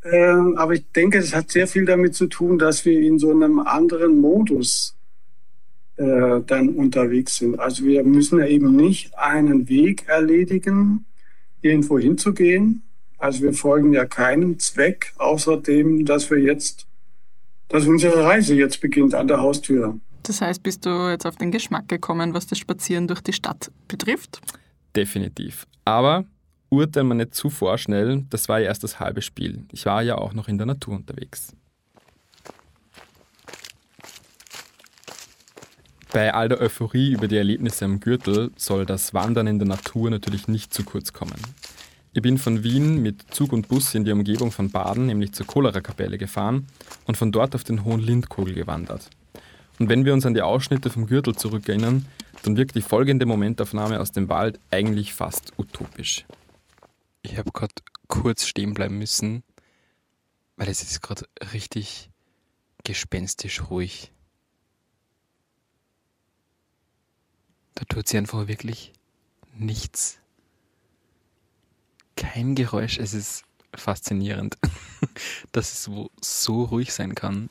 Ähm, 0.05 0.59
aber 0.59 0.75
ich 0.75 0.85
denke, 0.93 1.17
es 1.17 1.35
hat 1.35 1.51
sehr 1.51 1.67
viel 1.67 1.87
damit 1.87 2.15
zu 2.15 2.27
tun, 2.27 2.59
dass 2.59 2.85
wir 2.85 3.01
in 3.01 3.19
so 3.19 3.31
einem 3.31 3.61
anderen 3.61 4.21
Modus 4.21 4.95
äh, 5.97 6.41
dann 6.47 6.69
unterwegs 6.71 7.37
sind. 7.37 7.59
Also 7.59 7.85
wir 7.85 8.05
müssen 8.05 8.41
eben 8.41 8.77
nicht 8.77 9.17
einen 9.19 9.69
Weg 9.69 10.07
erledigen, 10.07 11.07
irgendwo 11.61 11.99
hinzugehen. 11.99 12.83
Also 13.19 13.43
wir 13.43 13.53
folgen 13.53 13.93
ja 13.93 14.05
keinem 14.05 14.59
Zweck, 14.59 15.13
außer 15.19 15.57
dem, 15.57 16.05
dass 16.05 16.31
wir 16.31 16.39
jetzt, 16.39 16.87
dass 17.69 17.87
unsere 17.87 18.23
Reise 18.23 18.55
jetzt 18.55 18.81
beginnt 18.81 19.15
an 19.15 19.29
der 19.29 19.41
Haustür. 19.41 19.99
Das 20.29 20.43
heißt, 20.43 20.63
bist 20.63 20.85
du 20.85 21.09
jetzt 21.09 21.25
auf 21.25 21.37
den 21.37 21.51
Geschmack 21.51 21.89
gekommen, 21.89 22.35
was 22.35 22.47
das 22.47 22.59
Spazieren 22.59 23.09
durch 23.09 23.23
die 23.23 23.33
Stadt 23.33 23.71
betrifft? 23.89 24.43
Definitiv. 24.95 25.67
Aber 25.87 26.27
urteilen 26.69 27.09
wir 27.09 27.15
nicht 27.15 27.35
zu 27.35 27.49
vorschnell, 27.49 28.27
das 28.29 28.47
war 28.47 28.59
ja 28.59 28.67
erst 28.67 28.85
das 28.85 29.01
halbe 29.01 29.23
Spiel. 29.23 29.65
Ich 29.73 29.87
war 29.87 30.03
ja 30.03 30.17
auch 30.17 30.35
noch 30.35 30.47
in 30.47 30.59
der 30.59 30.67
Natur 30.67 30.97
unterwegs. 30.97 31.55
Bei 36.13 36.35
all 36.35 36.51
der 36.51 36.61
Euphorie 36.61 37.13
über 37.13 37.27
die 37.27 37.39
Erlebnisse 37.39 37.87
am 37.87 37.99
Gürtel 37.99 38.51
soll 38.57 38.85
das 38.85 39.15
Wandern 39.15 39.47
in 39.47 39.59
der 39.59 39.69
Natur 39.69 40.11
natürlich 40.11 40.47
nicht 40.47 40.75
zu 40.75 40.85
kurz 40.85 41.15
kommen. 41.15 41.41
Ich 42.13 42.21
bin 42.21 42.37
von 42.37 42.63
Wien 42.63 43.01
mit 43.01 43.35
Zug 43.35 43.55
und 43.55 43.69
Bus 43.69 43.95
in 43.95 44.05
die 44.05 44.13
Umgebung 44.13 44.53
von 44.53 44.71
Baden, 44.71 45.07
nämlich 45.07 45.33
zur 45.33 45.47
Cholera-Kapelle 45.47 46.19
gefahren 46.19 46.67
und 47.07 47.17
von 47.17 47.33
dort 47.33 47.55
auf 47.55 47.65
den 47.65 47.85
Hohen 47.85 48.01
Lindkogel 48.01 48.53
gewandert. 48.53 49.09
Und 49.79 49.89
wenn 49.89 50.05
wir 50.05 50.13
uns 50.13 50.27
an 50.27 50.35
die 50.35 50.43
Ausschnitte 50.43 50.91
vom 50.91 51.07
Gürtel 51.07 51.37
zurückerinnern, 51.37 52.07
dann 52.43 52.57
wirkt 52.57 52.75
die 52.75 52.83
folgende 52.83 53.27
Momentaufnahme 53.27 54.01
aus 54.01 54.13
dem 54.13 54.29
Wald 54.29 54.59
eigentlich 54.71 55.15
fast 55.15 55.53
utopisch. 55.59 56.25
Ich 57.23 57.37
habe 57.37 57.51
gerade 57.53 57.75
kurz 58.09 58.47
stehen 58.47 58.75
bleiben 58.75 58.99
müssen, 58.99 59.43
weil 60.57 60.69
es 60.69 60.83
ist 60.83 61.01
gerade 61.03 61.27
richtig 61.53 62.11
gespenstisch 62.85 63.71
ruhig. 63.71 64.13
Da 67.75 67.85
tut 67.85 68.09
sie 68.09 68.19
einfach 68.19 68.49
wirklich 68.49 68.93
nichts. 69.55 70.19
Kein 72.17 72.55
Geräusch. 72.55 72.99
Es 72.99 73.15
ist 73.15 73.45
faszinierend, 73.75 74.59
dass 75.53 75.73
es 75.73 75.91
so 76.21 76.65
ruhig 76.65 76.93
sein 76.93 77.15
kann. 77.15 77.51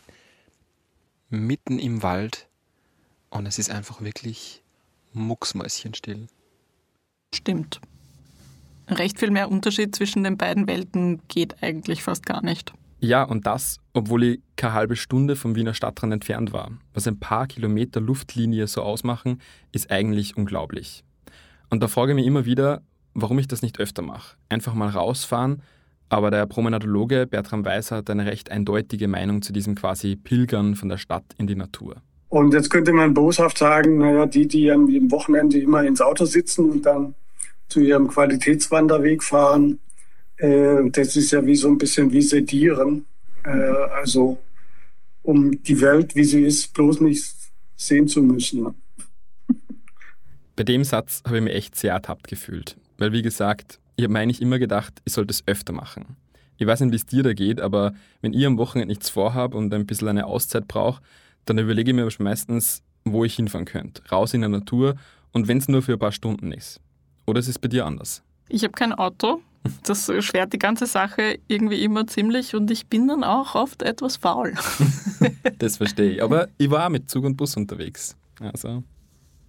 Mitten 1.30 1.80
im 1.80 2.04
Wald. 2.04 2.48
Und 3.30 3.46
es 3.46 3.60
ist 3.60 3.70
einfach 3.70 4.02
wirklich 4.02 4.62
mucksmäuschenstill. 5.14 6.28
Stimmt. 7.34 7.82
Recht 8.88 9.20
viel 9.20 9.32
mehr 9.32 9.52
Unterschied 9.52 9.96
zwischen 9.96 10.24
den 10.24 10.38
beiden 10.38 10.68
Welten 10.68 11.22
geht 11.28 11.62
eigentlich 11.62 12.04
fast 12.04 12.26
gar 12.26 12.42
nicht. 12.42 12.74
Ja, 13.00 13.24
und 13.24 13.46
das, 13.46 13.80
obwohl 13.94 14.24
ich 14.24 14.40
keine 14.56 14.74
halbe 14.74 14.96
Stunde 14.96 15.36
vom 15.36 15.56
Wiener 15.56 15.74
Stadtrand 15.74 16.14
entfernt 16.14 16.52
war. 16.52 16.72
Was 16.94 17.08
ein 17.08 17.20
paar 17.20 17.48
Kilometer 17.48 18.02
Luftlinie 18.02 18.66
so 18.68 18.82
ausmachen, 18.82 19.42
ist 19.72 19.92
eigentlich 19.92 20.36
unglaublich. 20.36 21.04
Und 21.70 21.84
da 21.84 21.88
frage 21.88 22.14
ich 22.14 22.16
mich 22.16 22.26
immer 22.26 22.46
wieder, 22.46 22.82
warum 23.14 23.38
ich 23.38 23.48
das 23.48 23.62
nicht 23.62 23.80
öfter 23.80 24.02
mache. 24.02 24.38
Einfach 24.50 24.74
mal 24.74 24.90
rausfahren, 24.90 25.62
aber 26.10 26.32
der 26.32 26.46
Promenadologe 26.46 27.28
Bertram 27.28 27.66
Weiser 27.66 27.98
hat 27.98 28.10
eine 28.10 28.26
recht 28.26 28.52
eindeutige 28.52 29.08
Meinung 29.08 29.42
zu 29.42 29.54
diesem 29.54 29.76
quasi 29.76 30.16
Pilgern 30.16 30.76
von 30.76 30.90
der 30.90 30.98
Stadt 30.98 31.26
in 31.38 31.48
die 31.48 31.56
Natur. 31.56 32.02
Und 32.30 32.54
jetzt 32.54 32.70
könnte 32.70 32.92
man 32.92 33.14
boshaft 33.14 33.58
sagen, 33.58 33.98
naja, 34.00 34.26
die, 34.26 34.48
die 34.48 34.72
am 34.72 34.88
Wochenende 35.12 35.60
immer 35.60 35.84
ins 35.84 36.02
Auto 36.02 36.26
sitzen 36.26 36.70
und 36.70 36.86
dann 36.86 37.16
zu 37.70 37.80
ihrem 37.80 38.08
Qualitätswanderweg 38.08 39.24
fahren, 39.24 39.80
äh, 40.38 40.90
das 40.92 41.16
ist 41.16 41.32
ja 41.32 41.46
wie 41.46 41.56
so 41.56 41.68
ein 41.70 41.78
bisschen 41.78 42.12
wie 42.12 42.22
Sedieren. 42.22 43.06
Äh, 43.44 43.50
also 43.50 44.38
um 45.24 45.62
die 45.64 45.82
Welt, 45.82 46.16
wie 46.16 46.24
sie 46.24 46.44
ist, 46.44 46.74
bloß 46.74 47.02
nicht 47.02 47.34
sehen 47.76 48.08
zu 48.08 48.22
müssen. 48.22 48.74
Bei 50.56 50.64
dem 50.64 50.84
Satz 50.84 51.22
habe 51.26 51.38
ich 51.38 51.44
mich 51.44 51.54
echt 51.54 51.76
sehr 51.76 51.94
ertappt 51.94 52.28
gefühlt. 52.28 52.78
Weil, 52.98 53.12
wie 53.12 53.22
gesagt, 53.22 53.80
ich 53.96 54.04
habe 54.04 54.13
mir 54.13 54.20
eigentlich 54.20 54.42
immer 54.42 54.60
gedacht, 54.60 55.01
ich 55.06 55.13
sollte 55.13 55.32
es 55.32 55.44
öfter 55.48 55.74
machen. 55.74 56.18
Ich 56.58 56.66
weiß 56.66 56.82
nicht, 56.82 56.92
wie 56.92 56.96
es 56.96 57.06
dir 57.06 57.24
da 57.24 57.34
geht, 57.34 57.62
aber 57.62 57.94
wenn 58.22 58.34
ich 58.34 58.46
am 58.46 58.58
Wochenende 58.58 58.89
nichts 58.89 59.10
vorhabe 59.10 59.58
und 59.58 59.74
ein 59.74 59.86
bisschen 59.86 60.08
eine 60.08 60.25
Auszeit 60.25 60.68
brauche, 60.68 61.01
dann 61.46 61.58
überlege 61.58 61.92
ich 61.92 61.96
mir 61.96 62.10
meistens, 62.20 62.82
wo 63.06 63.24
ich 63.24 63.36
hinfahren 63.36 63.66
könnte. 63.66 64.01
Raus 64.12 64.34
in 64.34 64.42
der 64.42 64.50
Natur 64.50 64.96
und 65.32 65.48
wenn 65.48 65.60
es 65.60 65.68
nur 65.68 65.82
für 65.82 65.94
ein 65.94 66.00
paar 66.00 66.12
Stunden 66.12 66.51
ist. 66.51 66.80
Oder 67.25 67.39
ist 67.39 67.48
es 67.48 67.60
bei 67.60 67.68
dir 67.68 67.86
anders? 67.86 68.24
Ich 68.50 68.63
habe 68.63 68.72
kein 68.72 68.94
Auto, 68.94 69.42
das 69.84 70.06
schwert 70.20 70.54
die 70.54 70.60
ganze 70.60 70.86
Sache 70.86 71.39
irgendwie 71.48 71.84
immer 71.84 72.08
ziemlich 72.08 72.56
und 72.56 72.72
ich 72.72 72.88
bin 72.88 73.08
dann 73.08 73.24
auch 73.24 73.56
oft 73.56 73.82
etwas 73.84 74.18
faul. 74.18 74.54
das 75.60 75.77
verstehe 75.77 76.12
ich. 76.12 76.24
Aber 76.24 76.48
ich 76.58 76.70
war 76.70 76.89
mit 76.89 77.10
Zug 77.10 77.25
und 77.25 77.36
Bus 77.36 77.56
unterwegs. 77.58 78.16
Also 78.39 78.84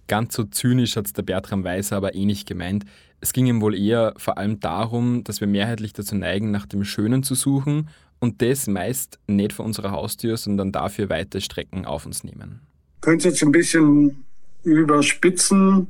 ganz 0.09 0.35
so 0.35 0.43
zynisch 0.43 0.97
hat 0.97 1.05
es 1.05 1.13
der 1.13 1.21
Bertram 1.23 1.63
Weiser 1.63 1.95
aber 1.95 2.13
eh 2.15 2.25
nicht 2.25 2.45
gemeint. 2.45 2.83
Es 3.21 3.31
ging 3.31 3.45
ihm 3.45 3.61
wohl 3.61 3.77
eher 3.77 4.13
vor 4.17 4.37
allem 4.37 4.59
darum, 4.59 5.23
dass 5.23 5.39
wir 5.39 5.47
mehrheitlich 5.47 5.93
dazu 5.93 6.15
neigen, 6.15 6.51
nach 6.51 6.65
dem 6.65 6.83
Schönen 6.83 7.23
zu 7.23 7.35
suchen 7.35 7.87
und 8.19 8.41
das 8.41 8.67
meist 8.67 9.19
nicht 9.27 9.53
vor 9.53 9.65
unserer 9.65 9.91
Haustür, 9.91 10.35
sondern 10.35 10.73
dafür 10.73 11.09
weite 11.09 11.39
Strecken 11.39 11.85
auf 11.85 12.05
uns 12.05 12.25
nehmen. 12.25 12.59
Könnt 12.99 13.23
jetzt 13.23 13.41
ein 13.41 13.53
bisschen 13.53 14.25
überspitzen 14.63 15.87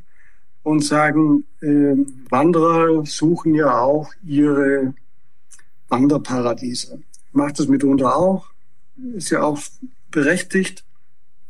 und 0.62 0.84
sagen, 0.84 1.46
äh, 1.62 1.96
Wanderer 2.30 3.04
suchen 3.06 3.56
ja 3.56 3.80
auch 3.82 4.12
ihre 4.24 4.94
Wanderparadiese. 5.88 7.02
Macht 7.32 7.60
es 7.60 7.68
mitunter 7.68 8.16
auch, 8.16 8.52
ist 9.16 9.32
ja 9.32 9.42
auch 9.42 9.60
berechtigt. 10.12 10.84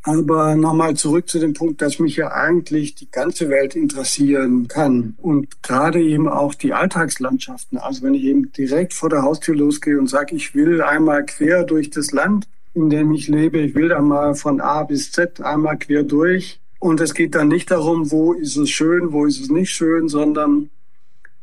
Aber 0.02 0.56
nochmal 0.56 0.96
zurück 0.96 1.28
zu 1.28 1.38
dem 1.38 1.52
Punkt, 1.52 1.82
dass 1.82 1.98
mich 1.98 2.16
ja 2.16 2.32
eigentlich 2.32 2.94
die 2.94 3.10
ganze 3.10 3.50
Welt 3.50 3.76
interessieren 3.76 4.66
kann 4.66 5.14
und 5.18 5.62
gerade 5.62 6.02
eben 6.02 6.26
auch 6.26 6.54
die 6.54 6.72
Alltagslandschaften. 6.72 7.76
Also 7.76 8.02
wenn 8.02 8.14
ich 8.14 8.24
eben 8.24 8.50
direkt 8.52 8.94
vor 8.94 9.10
der 9.10 9.22
Haustür 9.22 9.54
losgehe 9.54 9.98
und 9.98 10.08
sage, 10.08 10.34
ich 10.34 10.54
will 10.54 10.80
einmal 10.80 11.26
quer 11.26 11.64
durch 11.64 11.90
das 11.90 12.12
Land, 12.12 12.48
in 12.72 12.88
dem 12.88 13.12
ich 13.12 13.28
lebe, 13.28 13.58
ich 13.58 13.74
will 13.74 13.92
einmal 13.92 14.34
von 14.34 14.60
A 14.60 14.84
bis 14.84 15.12
Z 15.12 15.42
einmal 15.42 15.76
quer 15.76 16.02
durch, 16.02 16.60
und 16.80 16.98
es 17.02 17.12
geht 17.12 17.34
dann 17.34 17.48
nicht 17.48 17.70
darum, 17.70 18.10
wo 18.10 18.32
ist 18.32 18.56
es 18.56 18.70
schön, 18.70 19.12
wo 19.12 19.26
ist 19.26 19.38
es 19.38 19.50
nicht 19.50 19.70
schön, 19.70 20.08
sondern 20.08 20.70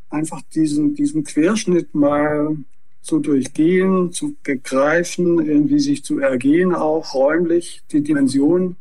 einfach 0.10 0.42
diesen, 0.56 0.96
diesen 0.96 1.24
Querschnitt 1.24 1.94
mal 1.94 2.58
zu 3.02 3.20
durchgehen, 3.20 4.12
zu 4.12 4.36
begreifen, 4.44 5.46
irgendwie 5.46 5.80
sich 5.80 6.04
zu 6.04 6.20
ergehen, 6.20 6.74
auch 6.74 7.14
räumlich, 7.14 7.82
die 7.92 8.04
Dimension. 8.04 8.76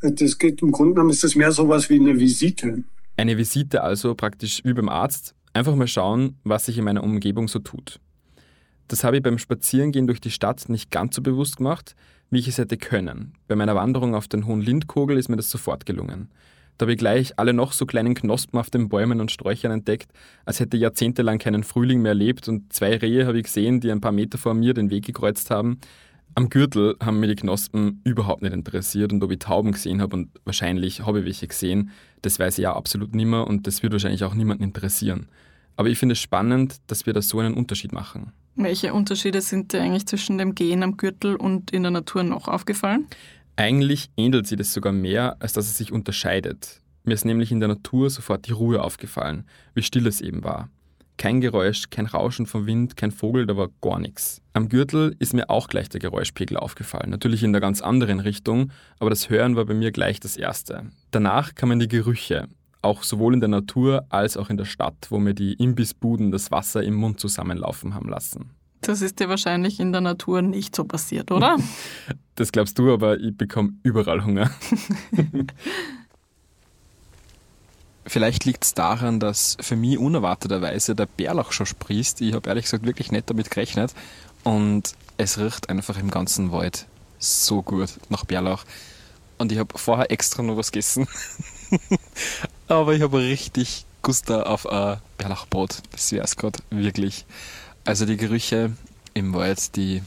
Das 0.00 0.38
geht 0.38 0.62
im 0.62 0.72
Grunde 0.72 0.94
genommen 0.94 1.10
ist 1.10 1.24
das 1.24 1.34
mehr 1.34 1.52
sowas 1.52 1.88
wie 1.90 2.00
eine 2.00 2.18
Visite. 2.18 2.84
Eine 3.16 3.36
Visite 3.36 3.82
also 3.82 4.14
praktisch 4.14 4.62
wie 4.64 4.72
beim 4.72 4.88
Arzt. 4.88 5.34
Einfach 5.52 5.74
mal 5.74 5.86
schauen, 5.86 6.36
was 6.44 6.66
sich 6.66 6.78
in 6.78 6.84
meiner 6.84 7.04
Umgebung 7.04 7.46
so 7.46 7.58
tut. 7.58 8.00
Das 8.88 9.04
habe 9.04 9.18
ich 9.18 9.22
beim 9.22 9.38
Spazierengehen 9.38 10.06
durch 10.06 10.20
die 10.20 10.30
Stadt 10.30 10.68
nicht 10.68 10.90
ganz 10.90 11.16
so 11.16 11.22
bewusst 11.22 11.58
gemacht, 11.58 11.94
wie 12.30 12.38
ich 12.38 12.48
es 12.48 12.58
hätte 12.58 12.76
können. 12.76 13.34
Bei 13.48 13.54
meiner 13.54 13.74
Wanderung 13.74 14.14
auf 14.14 14.28
den 14.28 14.46
Hohen 14.46 14.60
Lindkogel 14.60 15.18
ist 15.18 15.28
mir 15.28 15.36
das 15.36 15.50
sofort 15.50 15.86
gelungen. 15.86 16.30
Da 16.78 16.84
habe 16.84 16.92
ich 16.92 16.98
gleich 16.98 17.38
alle 17.38 17.52
noch 17.52 17.72
so 17.72 17.86
kleinen 17.86 18.14
Knospen 18.14 18.58
auf 18.58 18.70
den 18.70 18.88
Bäumen 18.88 19.20
und 19.20 19.30
Sträuchern 19.30 19.72
entdeckt, 19.72 20.10
als 20.44 20.58
hätte 20.58 20.76
jahrzehntelang 20.76 21.38
keinen 21.38 21.64
Frühling 21.64 22.02
mehr 22.02 22.10
erlebt 22.10 22.48
und 22.48 22.72
zwei 22.72 22.96
Rehe 22.96 23.26
habe 23.26 23.38
ich 23.38 23.44
gesehen, 23.44 23.80
die 23.80 23.92
ein 23.92 24.00
paar 24.00 24.12
Meter 24.12 24.38
vor 24.38 24.54
mir 24.54 24.74
den 24.74 24.90
Weg 24.90 25.04
gekreuzt 25.04 25.50
haben. 25.50 25.78
Am 26.34 26.48
Gürtel 26.48 26.96
haben 27.00 27.20
mir 27.20 27.28
die 27.28 27.36
Knospen 27.36 28.00
überhaupt 28.04 28.42
nicht 28.42 28.54
interessiert 28.54 29.12
und 29.12 29.22
ob 29.22 29.30
ich 29.30 29.38
Tauben 29.38 29.72
gesehen 29.72 30.00
habe 30.00 30.16
und 30.16 30.30
wahrscheinlich 30.44 31.06
habe 31.06 31.20
ich 31.20 31.26
welche 31.26 31.46
gesehen, 31.46 31.90
das 32.22 32.38
weiß 32.38 32.58
ich 32.58 32.62
ja 32.62 32.74
absolut 32.74 33.14
nicht 33.14 33.26
mehr 33.26 33.46
und 33.46 33.66
das 33.66 33.82
wird 33.82 33.92
wahrscheinlich 33.92 34.24
auch 34.24 34.34
niemanden 34.34 34.64
interessieren. 34.64 35.28
Aber 35.76 35.88
ich 35.88 35.98
finde 35.98 36.14
es 36.14 36.20
spannend, 36.20 36.76
dass 36.86 37.06
wir 37.06 37.12
da 37.12 37.22
so 37.22 37.38
einen 37.38 37.54
Unterschied 37.54 37.92
machen. 37.92 38.32
Welche 38.54 38.92
Unterschiede 38.92 39.40
sind 39.40 39.72
dir 39.72 39.80
eigentlich 39.80 40.06
zwischen 40.06 40.38
dem 40.38 40.54
Gehen 40.54 40.82
am 40.82 40.96
Gürtel 40.96 41.36
und 41.36 41.70
in 41.70 41.82
der 41.82 41.90
Natur 41.90 42.22
noch 42.22 42.48
aufgefallen? 42.48 43.06
Eigentlich 43.56 44.10
ähnelt 44.16 44.46
sie 44.46 44.56
das 44.56 44.72
sogar 44.72 44.92
mehr, 44.92 45.36
als 45.40 45.52
dass 45.52 45.66
es 45.66 45.76
sich 45.76 45.92
unterscheidet. 45.92 46.80
Mir 47.04 47.14
ist 47.14 47.24
nämlich 47.24 47.52
in 47.52 47.60
der 47.60 47.68
Natur 47.68 48.10
sofort 48.10 48.46
die 48.46 48.52
Ruhe 48.52 48.82
aufgefallen, 48.82 49.44
wie 49.74 49.82
still 49.82 50.06
es 50.06 50.20
eben 50.20 50.44
war. 50.44 50.68
Kein 51.18 51.40
Geräusch, 51.40 51.90
kein 51.90 52.06
Rauschen 52.06 52.46
vom 52.46 52.66
Wind, 52.66 52.96
kein 52.96 53.10
Vogel, 53.10 53.46
da 53.46 53.56
war 53.56 53.68
gar 53.80 53.98
nichts. 53.98 54.40
Am 54.54 54.68
Gürtel 54.68 55.14
ist 55.18 55.34
mir 55.34 55.50
auch 55.50 55.68
gleich 55.68 55.88
der 55.88 56.00
Geräuschpegel 56.00 56.56
aufgefallen. 56.56 57.10
Natürlich 57.10 57.42
in 57.42 57.52
der 57.52 57.60
ganz 57.60 57.82
anderen 57.82 58.20
Richtung, 58.20 58.70
aber 58.98 59.10
das 59.10 59.28
Hören 59.28 59.54
war 59.54 59.66
bei 59.66 59.74
mir 59.74 59.92
gleich 59.92 60.20
das 60.20 60.36
Erste. 60.36 60.90
Danach 61.10 61.54
kamen 61.54 61.78
die 61.78 61.88
Gerüche 61.88 62.48
auch 62.82 63.04
sowohl 63.04 63.34
in 63.34 63.40
der 63.40 63.48
Natur 63.48 64.04
als 64.08 64.36
auch 64.36 64.50
in 64.50 64.56
der 64.56 64.64
Stadt, 64.64 65.06
wo 65.08 65.18
mir 65.18 65.34
die 65.34 65.54
Imbissbuden 65.54 66.32
das 66.32 66.50
Wasser 66.50 66.82
im 66.82 66.94
Mund 66.94 67.20
zusammenlaufen 67.20 67.94
haben 67.94 68.08
lassen. 68.08 68.50
Das 68.82 69.00
ist 69.00 69.20
dir 69.20 69.28
wahrscheinlich 69.28 69.80
in 69.80 69.92
der 69.92 70.00
Natur 70.00 70.42
nicht 70.42 70.76
so 70.76 70.84
passiert, 70.84 71.30
oder? 71.30 71.56
Das 72.34 72.50
glaubst 72.50 72.78
du, 72.78 72.90
aber 72.90 73.18
ich 73.20 73.36
bekomme 73.36 73.74
überall 73.82 74.24
Hunger. 74.24 74.50
Vielleicht 78.06 78.46
liegt 78.46 78.64
es 78.64 78.72
daran, 78.72 79.20
dass 79.20 79.58
für 79.60 79.76
mich 79.76 79.98
unerwarteterweise 79.98 80.94
der 80.94 81.04
Bärlauch 81.04 81.52
schon 81.52 81.66
sprießt. 81.66 82.22
Ich 82.22 82.32
habe 82.32 82.48
ehrlich 82.48 82.64
gesagt 82.64 82.86
wirklich 82.86 83.12
nicht 83.12 83.28
damit 83.28 83.50
gerechnet. 83.50 83.92
Und 84.44 84.94
es 85.18 85.38
riecht 85.38 85.68
einfach 85.68 85.98
im 85.98 86.10
ganzen 86.10 86.52
Wald 86.52 86.86
so 87.18 87.62
gut 87.62 87.90
nach 88.08 88.24
Bärlauch. 88.24 88.64
und 89.38 89.52
ich 89.52 89.58
habe 89.58 89.78
vorher 89.78 90.10
extra 90.10 90.42
noch 90.42 90.56
was 90.56 90.72
gegessen. 90.72 91.06
Aber 92.66 92.94
ich 92.94 93.02
habe 93.02 93.18
richtig 93.18 93.84
Gusta 94.02 94.42
auf 94.44 94.66
ein 94.66 94.98
Bärlauchbrot. 95.18 95.82
Das 95.92 96.10
wäre 96.12 96.24
es 96.24 96.36
gerade 96.36 96.58
wirklich. 96.70 97.24
Also 97.84 98.06
die 98.06 98.16
Gerüche 98.16 98.72
im 99.14 99.34
Wald, 99.34 99.76
die 99.76 100.02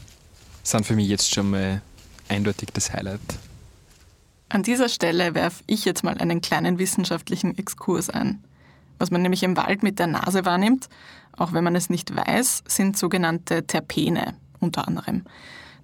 sind 0.62 0.86
für 0.86 0.94
mich 0.94 1.08
jetzt 1.08 1.32
schon 1.32 1.50
mal 1.50 1.82
eindeutig 2.28 2.70
das 2.72 2.92
Highlight. 2.92 3.20
An 4.48 4.62
dieser 4.62 4.88
Stelle 4.88 5.34
werfe 5.34 5.62
ich 5.66 5.84
jetzt 5.84 6.02
mal 6.02 6.16
einen 6.18 6.40
kleinen 6.40 6.78
wissenschaftlichen 6.78 7.56
Exkurs 7.58 8.08
ein. 8.10 8.42
Was 8.98 9.10
man 9.10 9.20
nämlich 9.20 9.42
im 9.42 9.56
Wald 9.56 9.82
mit 9.82 9.98
der 9.98 10.06
Nase 10.06 10.44
wahrnimmt, 10.44 10.88
auch 11.36 11.52
wenn 11.52 11.64
man 11.64 11.76
es 11.76 11.90
nicht 11.90 12.14
weiß, 12.14 12.64
sind 12.66 12.96
sogenannte 12.96 13.66
Terpene 13.66 14.34
unter 14.60 14.88
anderem. 14.88 15.24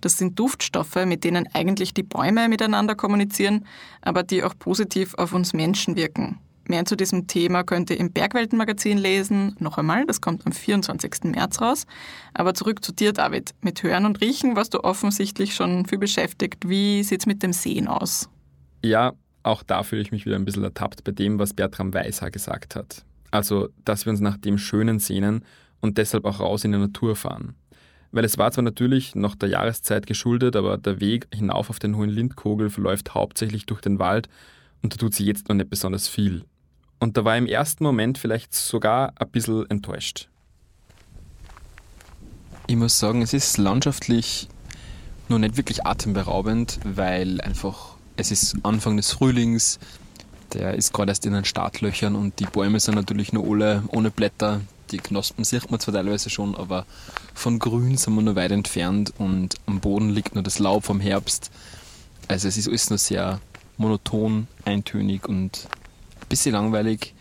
Das 0.00 0.16
sind 0.16 0.38
Duftstoffe, 0.38 1.04
mit 1.04 1.24
denen 1.24 1.46
eigentlich 1.52 1.92
die 1.92 2.02
Bäume 2.02 2.48
miteinander 2.48 2.94
kommunizieren, 2.94 3.66
aber 4.00 4.22
die 4.22 4.42
auch 4.42 4.54
positiv 4.58 5.14
auf 5.14 5.32
uns 5.34 5.52
Menschen 5.52 5.94
wirken. 5.94 6.38
Mehr 6.68 6.84
zu 6.84 6.96
diesem 6.96 7.26
Thema 7.26 7.64
könnt 7.64 7.90
ihr 7.90 7.98
im 7.98 8.12
Bergweltenmagazin 8.12 8.98
lesen. 8.98 9.56
Noch 9.58 9.78
einmal, 9.78 10.06
das 10.06 10.20
kommt 10.20 10.46
am 10.46 10.52
24. 10.52 11.24
März 11.24 11.60
raus. 11.60 11.86
Aber 12.34 12.54
zurück 12.54 12.84
zu 12.84 12.92
dir, 12.92 13.12
David. 13.12 13.50
Mit 13.60 13.82
Hören 13.82 14.06
und 14.06 14.20
Riechen 14.20 14.54
warst 14.54 14.74
du 14.74 14.84
offensichtlich 14.84 15.54
schon 15.54 15.86
viel 15.86 15.98
beschäftigt. 15.98 16.68
Wie 16.68 17.02
sieht 17.02 17.20
es 17.20 17.26
mit 17.26 17.42
dem 17.42 17.52
Sehen 17.52 17.88
aus? 17.88 18.28
Ja, 18.84 19.12
auch 19.42 19.62
da 19.62 19.82
fühle 19.82 20.02
ich 20.02 20.12
mich 20.12 20.24
wieder 20.24 20.36
ein 20.36 20.44
bisschen 20.44 20.64
ertappt 20.64 21.04
bei 21.04 21.12
dem, 21.12 21.38
was 21.38 21.54
Bertram 21.54 21.92
Weiser 21.94 22.30
gesagt 22.30 22.76
hat. 22.76 23.04
Also, 23.30 23.68
dass 23.84 24.06
wir 24.06 24.10
uns 24.10 24.20
nach 24.20 24.36
dem 24.36 24.58
Schönen 24.58 24.98
sehnen 24.98 25.44
und 25.80 25.98
deshalb 25.98 26.24
auch 26.24 26.40
raus 26.40 26.64
in 26.64 26.72
die 26.72 26.78
Natur 26.78 27.16
fahren. 27.16 27.54
Weil 28.12 28.24
es 28.24 28.38
war 28.38 28.52
zwar 28.52 28.62
natürlich 28.62 29.14
noch 29.14 29.34
der 29.34 29.48
Jahreszeit 29.48 30.06
geschuldet, 30.06 30.54
aber 30.54 30.76
der 30.76 31.00
Weg 31.00 31.26
hinauf 31.34 31.70
auf 31.70 31.78
den 31.78 31.96
Hohen 31.96 32.10
Lindkogel 32.10 32.70
verläuft 32.70 33.14
hauptsächlich 33.14 33.66
durch 33.66 33.80
den 33.80 33.98
Wald 33.98 34.28
und 34.82 34.92
da 34.92 34.98
tut 34.98 35.14
sie 35.14 35.24
jetzt 35.24 35.48
noch 35.48 35.56
nicht 35.56 35.70
besonders 35.70 36.08
viel. 36.08 36.44
Und 37.02 37.16
da 37.16 37.24
war 37.24 37.36
im 37.36 37.46
ersten 37.46 37.82
Moment 37.82 38.16
vielleicht 38.16 38.54
sogar 38.54 39.12
ein 39.16 39.28
bisschen 39.28 39.68
enttäuscht. 39.68 40.28
Ich 42.68 42.76
muss 42.76 42.96
sagen, 42.96 43.22
es 43.22 43.32
ist 43.32 43.58
landschaftlich 43.58 44.46
noch 45.28 45.40
nicht 45.40 45.56
wirklich 45.56 45.84
atemberaubend, 45.84 46.78
weil 46.84 47.40
einfach 47.40 47.96
es 48.14 48.30
ist 48.30 48.54
Anfang 48.62 48.96
des 48.96 49.10
Frühlings, 49.10 49.80
der 50.52 50.74
ist 50.74 50.92
gerade 50.92 51.10
erst 51.10 51.26
in 51.26 51.32
den 51.32 51.44
Startlöchern 51.44 52.14
und 52.14 52.38
die 52.38 52.46
Bäume 52.46 52.78
sind 52.78 52.94
natürlich 52.94 53.32
nur 53.32 53.50
alle 53.50 53.82
ohne 53.88 54.12
Blätter. 54.12 54.60
Die 54.92 54.98
Knospen 54.98 55.42
sieht 55.42 55.72
man 55.72 55.80
zwar 55.80 55.94
teilweise 55.94 56.30
schon, 56.30 56.54
aber 56.54 56.86
von 57.34 57.58
grün 57.58 57.96
sind 57.96 58.14
wir 58.14 58.22
noch 58.22 58.36
weit 58.36 58.52
entfernt 58.52 59.12
und 59.18 59.56
am 59.66 59.80
Boden 59.80 60.10
liegt 60.10 60.36
nur 60.36 60.44
das 60.44 60.60
Laub 60.60 60.84
vom 60.84 61.00
Herbst. 61.00 61.50
Also 62.28 62.46
es 62.46 62.56
ist 62.56 62.68
alles 62.68 62.90
noch 62.90 62.98
sehr 62.98 63.40
monoton, 63.76 64.46
eintönig 64.64 65.28
und 65.28 65.66
bisschen 66.32 66.52
langweilig. 66.52 67.14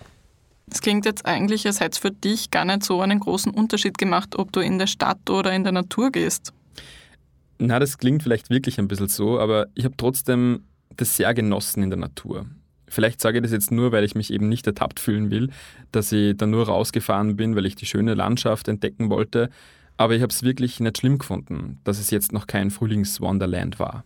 Es 0.72 0.82
klingt 0.82 1.06
jetzt 1.06 1.26
eigentlich, 1.26 1.68
als 1.68 1.82
hätte 1.82 1.92
es 1.92 1.98
für 1.98 2.12
dich 2.12 2.50
gar 2.50 2.64
nicht 2.64 2.84
so 2.84 3.02
einen 3.02 3.20
großen 3.20 3.54
Unterschied 3.54 3.98
gemacht, 3.98 4.38
ob 4.38 4.54
du 4.54 4.62
in 4.62 4.80
der 4.80 4.88
Stadt 4.88 5.30
oder 5.30 5.52
in 5.52 5.64
der 5.64 5.74
Natur 5.74 6.12
gehst. 6.12 6.54
Na, 7.60 7.78
das 7.78 7.98
klingt 7.98 8.24
vielleicht 8.24 8.50
wirklich 8.50 8.80
ein 8.80 8.88
bisschen 8.88 9.10
so, 9.10 9.38
aber 9.38 9.68
ich 9.76 9.84
habe 9.84 9.96
trotzdem 9.98 10.64
das 10.96 11.18
sehr 11.18 11.34
genossen 11.34 11.84
in 11.84 11.90
der 11.90 12.00
Natur. 12.00 12.46
Vielleicht 12.88 13.20
sage 13.20 13.40
ich 13.40 13.44
das 13.44 13.52
jetzt 13.52 13.72
nur, 13.72 13.92
weil 13.92 14.06
ich 14.06 14.16
mich 14.16 14.32
eben 14.32 14.48
nicht 14.48 14.66
ertappt 14.66 15.02
fühlen 15.02 15.30
will, 15.30 15.50
dass 15.92 16.12
ich 16.14 16.38
da 16.38 16.48
nur 16.48 16.68
rausgefahren 16.68 17.36
bin, 17.36 17.56
weil 17.56 17.66
ich 17.66 17.76
die 17.76 17.86
schöne 17.86 18.14
Landschaft 18.14 18.70
entdecken 18.70 19.10
wollte. 19.10 19.50
Aber 19.98 20.16
ich 20.16 20.22
habe 20.22 20.32
es 20.32 20.42
wirklich 20.42 20.80
nicht 20.80 20.98
schlimm 20.98 21.18
gefunden, 21.18 21.80
dass 21.84 22.00
es 22.00 22.12
jetzt 22.12 22.32
noch 22.32 22.48
kein 22.48 22.72
Frühlingswonderland 22.72 23.78
war. 23.78 24.06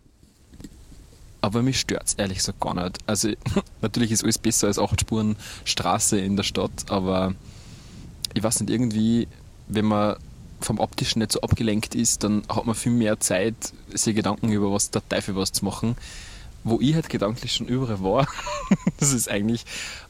Aber 1.46 1.62
mich 1.62 1.78
stört 1.78 2.08
es 2.08 2.14
ehrlich 2.14 2.38
gesagt 2.38 2.58
gar 2.58 2.74
nicht. 2.74 2.98
Also 3.06 3.28
natürlich 3.80 4.10
ist 4.10 4.24
alles 4.24 4.36
besser 4.36 4.66
als 4.66 4.80
acht 4.80 5.00
Spuren 5.00 5.36
Straße 5.64 6.18
in 6.18 6.34
der 6.34 6.42
Stadt, 6.42 6.72
aber 6.88 7.34
ich 8.34 8.42
weiß 8.42 8.58
nicht, 8.60 8.70
irgendwie, 8.70 9.28
wenn 9.68 9.84
man 9.84 10.16
vom 10.60 10.80
Optischen 10.80 11.20
nicht 11.20 11.30
so 11.30 11.40
abgelenkt 11.42 11.94
ist, 11.94 12.24
dann 12.24 12.42
hat 12.48 12.66
man 12.66 12.74
viel 12.74 12.90
mehr 12.90 13.20
Zeit, 13.20 13.54
sich 13.94 14.16
Gedanken 14.16 14.50
über 14.50 14.72
was 14.72 14.90
der 14.90 15.08
Teufel 15.08 15.36
was 15.36 15.52
zu 15.52 15.64
machen. 15.64 15.94
Wo 16.64 16.80
ich 16.80 16.96
halt 16.96 17.08
gedanklich 17.08 17.52
schon 17.52 17.68
überall 17.68 18.02
war, 18.02 18.26
das 18.98 19.12
ist 19.12 19.30
eigentlich 19.30 19.64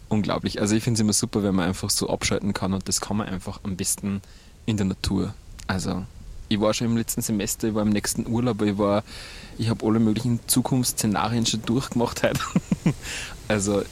unglaublich. 0.08 0.62
Also 0.62 0.74
ich 0.74 0.82
finde 0.82 0.96
es 0.96 1.02
immer 1.02 1.12
super, 1.12 1.42
wenn 1.42 1.54
man 1.54 1.68
einfach 1.68 1.90
so 1.90 2.08
abschalten 2.08 2.54
kann 2.54 2.72
und 2.72 2.88
das 2.88 3.02
kann 3.02 3.18
man 3.18 3.28
einfach 3.28 3.60
am 3.62 3.76
besten 3.76 4.22
in 4.64 4.78
der 4.78 4.86
Natur. 4.86 5.34
Also 5.66 6.02
ich 6.48 6.60
war 6.60 6.74
schon 6.74 6.88
im 6.88 6.96
letzten 6.96 7.22
Semester, 7.22 7.68
ich 7.68 7.74
war 7.74 7.82
im 7.82 7.90
nächsten 7.90 8.26
Urlaub, 8.26 8.62
ich 8.62 8.78
war, 8.78 9.02
ich 9.58 9.68
habe 9.68 9.84
alle 9.86 9.98
möglichen 9.98 10.40
Zukunftsszenarien 10.46 11.46
schon 11.46 11.62
durchgemacht 11.62 12.22
heute. 12.22 12.40
also 13.48 13.82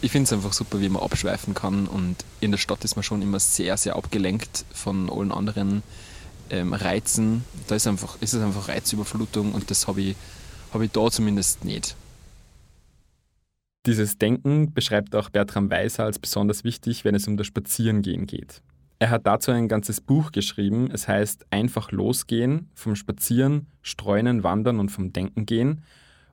ich 0.00 0.12
finde 0.12 0.24
es 0.24 0.32
einfach 0.32 0.52
super, 0.52 0.80
wie 0.80 0.88
man 0.88 1.02
abschweifen 1.02 1.54
kann 1.54 1.86
und 1.86 2.16
in 2.40 2.50
der 2.50 2.58
Stadt 2.58 2.84
ist 2.84 2.96
man 2.96 3.02
schon 3.02 3.22
immer 3.22 3.40
sehr, 3.40 3.76
sehr 3.76 3.96
abgelenkt 3.96 4.64
von 4.72 5.10
allen 5.10 5.32
anderen 5.32 5.82
ähm, 6.50 6.72
Reizen. 6.72 7.44
Da 7.66 7.74
ist, 7.74 7.86
einfach, 7.86 8.16
ist 8.20 8.32
es 8.32 8.42
einfach 8.42 8.68
Reizüberflutung 8.68 9.52
und 9.52 9.70
das 9.70 9.88
habe 9.88 10.00
ich, 10.00 10.16
hab 10.72 10.80
ich 10.80 10.90
da 10.90 11.10
zumindest 11.10 11.64
nicht. 11.64 11.96
Dieses 13.86 14.18
Denken 14.18 14.72
beschreibt 14.72 15.14
auch 15.14 15.30
Bertram 15.30 15.70
Weiser 15.70 16.04
als 16.04 16.18
besonders 16.18 16.62
wichtig, 16.62 17.04
wenn 17.04 17.14
es 17.14 17.26
um 17.26 17.36
das 17.36 17.46
Spazierengehen 17.46 18.26
geht. 18.26 18.60
Er 19.00 19.10
hat 19.10 19.26
dazu 19.28 19.52
ein 19.52 19.68
ganzes 19.68 20.00
Buch 20.00 20.32
geschrieben. 20.32 20.90
Es 20.92 21.06
heißt 21.06 21.46
Einfach 21.50 21.92
losgehen, 21.92 22.68
vom 22.74 22.96
Spazieren, 22.96 23.68
Streunen, 23.80 24.42
Wandern 24.42 24.80
und 24.80 24.88
vom 24.88 25.12
Denken 25.12 25.46
gehen. 25.46 25.82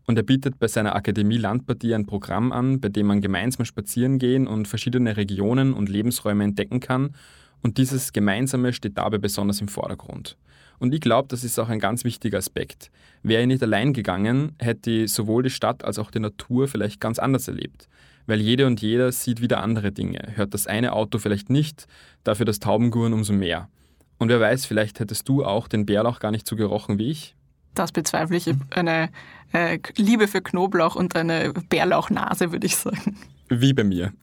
Und 0.08 0.18
er 0.18 0.24
bietet 0.24 0.58
bei 0.58 0.68
seiner 0.68 0.96
Akademie 0.96 1.38
Landpartie 1.38 1.94
ein 1.94 2.08
Programm 2.08 2.52
an, 2.52 2.80
bei 2.80 2.90
dem 2.90 3.06
man 3.06 3.22
gemeinsam 3.22 3.66
spazieren 3.66 4.18
gehen 4.18 4.48
und 4.48 4.68
verschiedene 4.68 5.16
Regionen 5.16 5.74
und 5.74 5.90
Lebensräume 5.90 6.44
entdecken 6.44 6.80
kann. 6.80 7.16
Und 7.62 7.78
dieses 7.78 8.14
Gemeinsame 8.14 8.74
steht 8.74 8.98
dabei 8.98 9.20
besonders 9.20 9.62
im 9.62 9.68
Vordergrund. 9.68 10.36
Und 10.80 10.94
ich 10.94 11.02
glaube, 11.02 11.28
das 11.28 11.44
ist 11.44 11.60
auch 11.60 11.70
ein 11.70 11.80
ganz 11.80 12.04
wichtiger 12.04 12.40
Aspekt. 12.40 12.90
Wäre 13.22 13.44
ich 13.44 13.48
nicht 13.48 13.64
allein 13.64 13.94
gegangen, 13.94 14.54
hätte 14.60 14.90
ich 14.90 15.14
sowohl 15.14 15.44
die 15.44 15.50
Stadt 15.52 15.86
als 15.86 16.00
auch 16.00 16.10
die 16.10 16.20
Natur 16.20 16.68
vielleicht 16.68 17.00
ganz 17.00 17.20
anders 17.20 17.48
erlebt 17.48 17.88
weil 18.28 18.42
jede 18.42 18.66
und 18.68 18.82
jeder 18.82 19.12
sieht 19.12 19.42
wieder 19.42 19.62
andere 19.62 19.92
Dinge, 19.92 20.34
hört 20.36 20.54
das 20.54 20.68
eine 20.68 20.94
Auto 20.94 21.20
vielleicht 21.20 21.50
nicht, 21.50 21.88
dafür 22.24 22.46
das 22.46 22.60
Taubenguren 22.60 23.14
umso 23.14 23.34
mehr. 23.34 23.70
Und 24.18 24.30
wer 24.30 24.40
weiß, 24.40 24.66
vielleicht 24.66 25.00
hättest 25.00 25.28
du 25.28 25.44
auch 25.44 25.68
den 25.68 25.86
Bärlauch 25.86 26.20
gar 26.20 26.32
nicht 26.32 26.48
so 26.48 26.56
gerochen 26.56 26.98
wie 26.98 27.12
ich. 27.12 27.36
Das 27.74 27.92
bezweifle 27.92 28.38
ich. 28.38 28.50
Eine 28.70 29.10
äh, 29.52 29.80
Liebe 29.98 30.28
für 30.28 30.42
Knoblauch 30.42 30.96
und 30.96 31.16
eine 31.16 31.52
Bärlauchnase, 31.70 32.52
würde 32.52 32.66
ich 32.68 32.78
sagen. 32.78 33.18
Wie 33.50 33.74
bei 33.74 33.84
mir. 33.84 34.14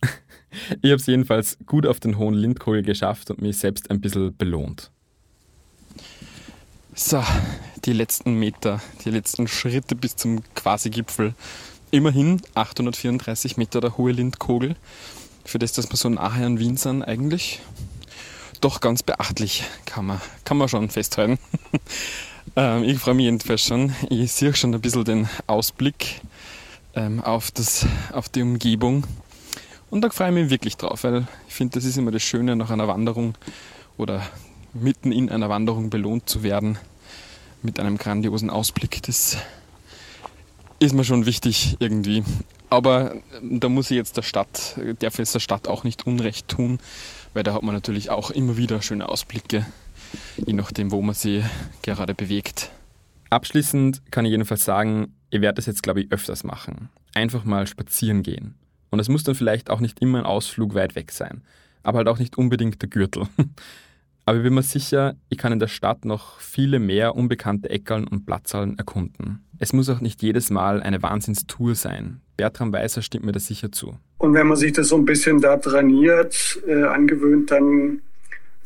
Ich 0.82 0.90
habe 0.90 0.96
es 0.96 1.06
jedenfalls 1.06 1.58
gut 1.66 1.86
auf 1.86 2.00
den 2.00 2.18
hohen 2.18 2.34
Lindkogel 2.34 2.82
geschafft 2.82 3.30
und 3.30 3.40
mich 3.40 3.58
selbst 3.58 3.90
ein 3.90 4.00
bisschen 4.00 4.36
belohnt. 4.36 4.90
So, 6.94 7.24
die 7.84 7.94
letzten 7.94 8.34
Meter, 8.34 8.80
die 9.04 9.10
letzten 9.10 9.48
Schritte 9.48 9.94
bis 9.96 10.16
zum 10.16 10.42
Quasi-Gipfel. 10.54 11.34
Immerhin 11.92 12.40
834 12.54 13.58
Meter 13.58 13.82
der 13.82 13.98
hohe 13.98 14.12
Lindkogel. 14.12 14.76
Für 15.44 15.58
das, 15.58 15.72
dass 15.72 15.90
wir 15.90 15.98
so 15.98 16.08
nachher 16.08 16.46
in 16.46 16.58
Wien 16.58 16.78
sind, 16.78 17.02
eigentlich 17.02 17.60
doch 18.62 18.80
ganz 18.80 19.02
beachtlich, 19.02 19.64
kann 19.84 20.06
man, 20.06 20.20
kann 20.46 20.56
man 20.56 20.70
schon 20.70 20.88
festhalten. 20.88 21.38
ähm, 22.56 22.84
ich 22.84 22.98
freue 22.98 23.12
mich 23.12 23.24
jedenfalls 23.24 23.60
schon. 23.60 23.94
Ich 24.08 24.32
sehe 24.32 24.54
schon 24.54 24.74
ein 24.74 24.80
bisschen 24.80 25.04
den 25.04 25.28
Ausblick 25.46 26.22
ähm, 26.94 27.20
auf, 27.20 27.50
das, 27.50 27.84
auf 28.12 28.30
die 28.30 28.40
Umgebung. 28.40 29.04
Und 29.90 30.00
da 30.00 30.08
freue 30.08 30.28
ich 30.28 30.34
mich 30.34 30.48
wirklich 30.48 30.78
drauf, 30.78 31.04
weil 31.04 31.26
ich 31.46 31.52
finde, 31.52 31.74
das 31.74 31.84
ist 31.84 31.98
immer 31.98 32.10
das 32.10 32.22
Schöne 32.22 32.56
nach 32.56 32.70
einer 32.70 32.88
Wanderung 32.88 33.34
oder 33.98 34.22
mitten 34.72 35.12
in 35.12 35.28
einer 35.28 35.50
Wanderung 35.50 35.90
belohnt 35.90 36.26
zu 36.26 36.42
werden 36.42 36.78
mit 37.60 37.78
einem 37.78 37.98
grandiosen 37.98 38.48
Ausblick. 38.48 39.02
Das 39.02 39.36
ist 40.82 40.94
mir 40.94 41.04
schon 41.04 41.26
wichtig 41.26 41.76
irgendwie. 41.78 42.24
Aber 42.68 43.14
da 43.42 43.68
muss 43.68 43.90
ich 43.90 43.96
jetzt 43.96 44.16
der 44.16 44.22
Stadt, 44.22 44.76
darf 44.98 45.18
jetzt 45.18 45.34
der 45.34 45.40
Stadt 45.40 45.68
auch 45.68 45.84
nicht 45.84 46.06
Unrecht 46.06 46.48
tun, 46.48 46.78
weil 47.34 47.44
da 47.44 47.54
hat 47.54 47.62
man 47.62 47.74
natürlich 47.74 48.10
auch 48.10 48.30
immer 48.30 48.56
wieder 48.56 48.82
schöne 48.82 49.08
Ausblicke, 49.08 49.64
je 50.44 50.52
nachdem, 50.52 50.90
wo 50.90 51.00
man 51.00 51.14
sich 51.14 51.44
gerade 51.82 52.14
bewegt. 52.14 52.70
Abschließend 53.30 54.02
kann 54.10 54.24
ich 54.24 54.32
jedenfalls 54.32 54.64
sagen, 54.64 55.14
ihr 55.30 55.40
werdet 55.40 55.58
das 55.58 55.66
jetzt, 55.66 55.82
glaube 55.82 56.00
ich, 56.00 56.10
öfters 56.10 56.42
machen. 56.44 56.88
Einfach 57.14 57.44
mal 57.44 57.66
spazieren 57.66 58.22
gehen. 58.22 58.54
Und 58.90 58.98
es 58.98 59.08
muss 59.08 59.22
dann 59.22 59.34
vielleicht 59.34 59.70
auch 59.70 59.80
nicht 59.80 60.00
immer 60.00 60.18
ein 60.18 60.26
Ausflug 60.26 60.74
weit 60.74 60.96
weg 60.96 61.12
sein, 61.12 61.42
aber 61.82 61.98
halt 61.98 62.08
auch 62.08 62.18
nicht 62.18 62.36
unbedingt 62.36 62.82
der 62.82 62.88
Gürtel. 62.88 63.28
Aber 64.24 64.38
ich 64.38 64.44
bin 64.44 64.54
mir 64.54 64.62
sicher, 64.62 65.16
ich 65.30 65.38
kann 65.38 65.52
in 65.52 65.58
der 65.58 65.68
Stadt 65.68 66.04
noch 66.04 66.38
viele 66.38 66.78
mehr 66.78 67.16
unbekannte 67.16 67.70
Eckerln 67.70 68.06
und 68.06 68.24
Platzhallen 68.24 68.78
erkunden. 68.78 69.44
Es 69.58 69.72
muss 69.72 69.88
auch 69.88 70.00
nicht 70.00 70.22
jedes 70.22 70.50
Mal 70.50 70.80
eine 70.82 71.02
Wahnsinnstour 71.02 71.74
sein. 71.74 72.20
Bertram 72.36 72.72
Weißer 72.72 73.02
stimmt 73.02 73.24
mir 73.24 73.32
da 73.32 73.40
sicher 73.40 73.72
zu. 73.72 73.96
Und 74.18 74.34
wenn 74.34 74.46
man 74.46 74.56
sich 74.56 74.72
das 74.72 74.88
so 74.88 74.96
ein 74.96 75.04
bisschen 75.04 75.40
da 75.40 75.56
trainiert, 75.56 76.60
äh, 76.66 76.84
angewöhnt, 76.84 77.50
dann 77.50 78.00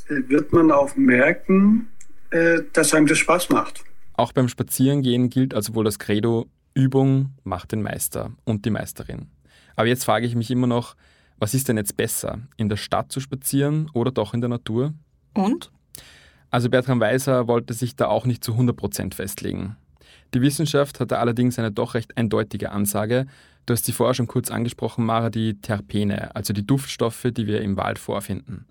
äh, 0.08 0.28
wird 0.28 0.52
man 0.52 0.70
auch 0.70 0.94
merken, 0.96 1.88
äh, 2.30 2.60
dass 2.74 2.92
einem 2.92 3.06
das 3.06 3.18
Spaß 3.18 3.48
macht. 3.48 3.82
Auch 4.14 4.32
beim 4.32 4.48
Spazierengehen 4.48 5.30
gilt 5.30 5.54
also 5.54 5.74
wohl 5.74 5.84
das 5.84 5.98
Credo, 5.98 6.46
Übung 6.74 7.30
macht 7.44 7.72
den 7.72 7.80
Meister 7.80 8.32
und 8.44 8.66
die 8.66 8.70
Meisterin. 8.70 9.28
Aber 9.74 9.88
jetzt 9.88 10.04
frage 10.04 10.26
ich 10.26 10.34
mich 10.34 10.50
immer 10.50 10.66
noch, 10.66 10.96
was 11.38 11.54
ist 11.54 11.68
denn 11.68 11.76
jetzt 11.76 11.96
besser, 11.96 12.40
in 12.56 12.68
der 12.68 12.76
Stadt 12.76 13.12
zu 13.12 13.20
spazieren 13.20 13.90
oder 13.92 14.10
doch 14.10 14.34
in 14.34 14.40
der 14.40 14.48
Natur? 14.48 14.94
Und? 15.36 15.70
Also 16.50 16.70
Bertram 16.70 17.00
Weiser 17.00 17.48
wollte 17.48 17.74
sich 17.74 17.96
da 17.96 18.06
auch 18.06 18.24
nicht 18.24 18.42
zu 18.42 18.52
100% 18.52 19.14
festlegen. 19.14 19.76
Die 20.34 20.42
Wissenschaft 20.42 21.00
hatte 21.00 21.18
allerdings 21.18 21.58
eine 21.58 21.70
doch 21.70 21.94
recht 21.94 22.16
eindeutige 22.16 22.72
Ansage. 22.72 23.26
Du 23.66 23.72
hast 23.72 23.84
sie 23.84 23.92
vorher 23.92 24.14
schon 24.14 24.26
kurz 24.26 24.50
angesprochen, 24.50 25.04
Mara, 25.04 25.30
die 25.30 25.60
Terpene, 25.60 26.34
also 26.34 26.52
die 26.52 26.66
Duftstoffe, 26.66 27.26
die 27.30 27.46
wir 27.46 27.62
im 27.62 27.76
Wald 27.76 27.98
vorfinden. 27.98 28.66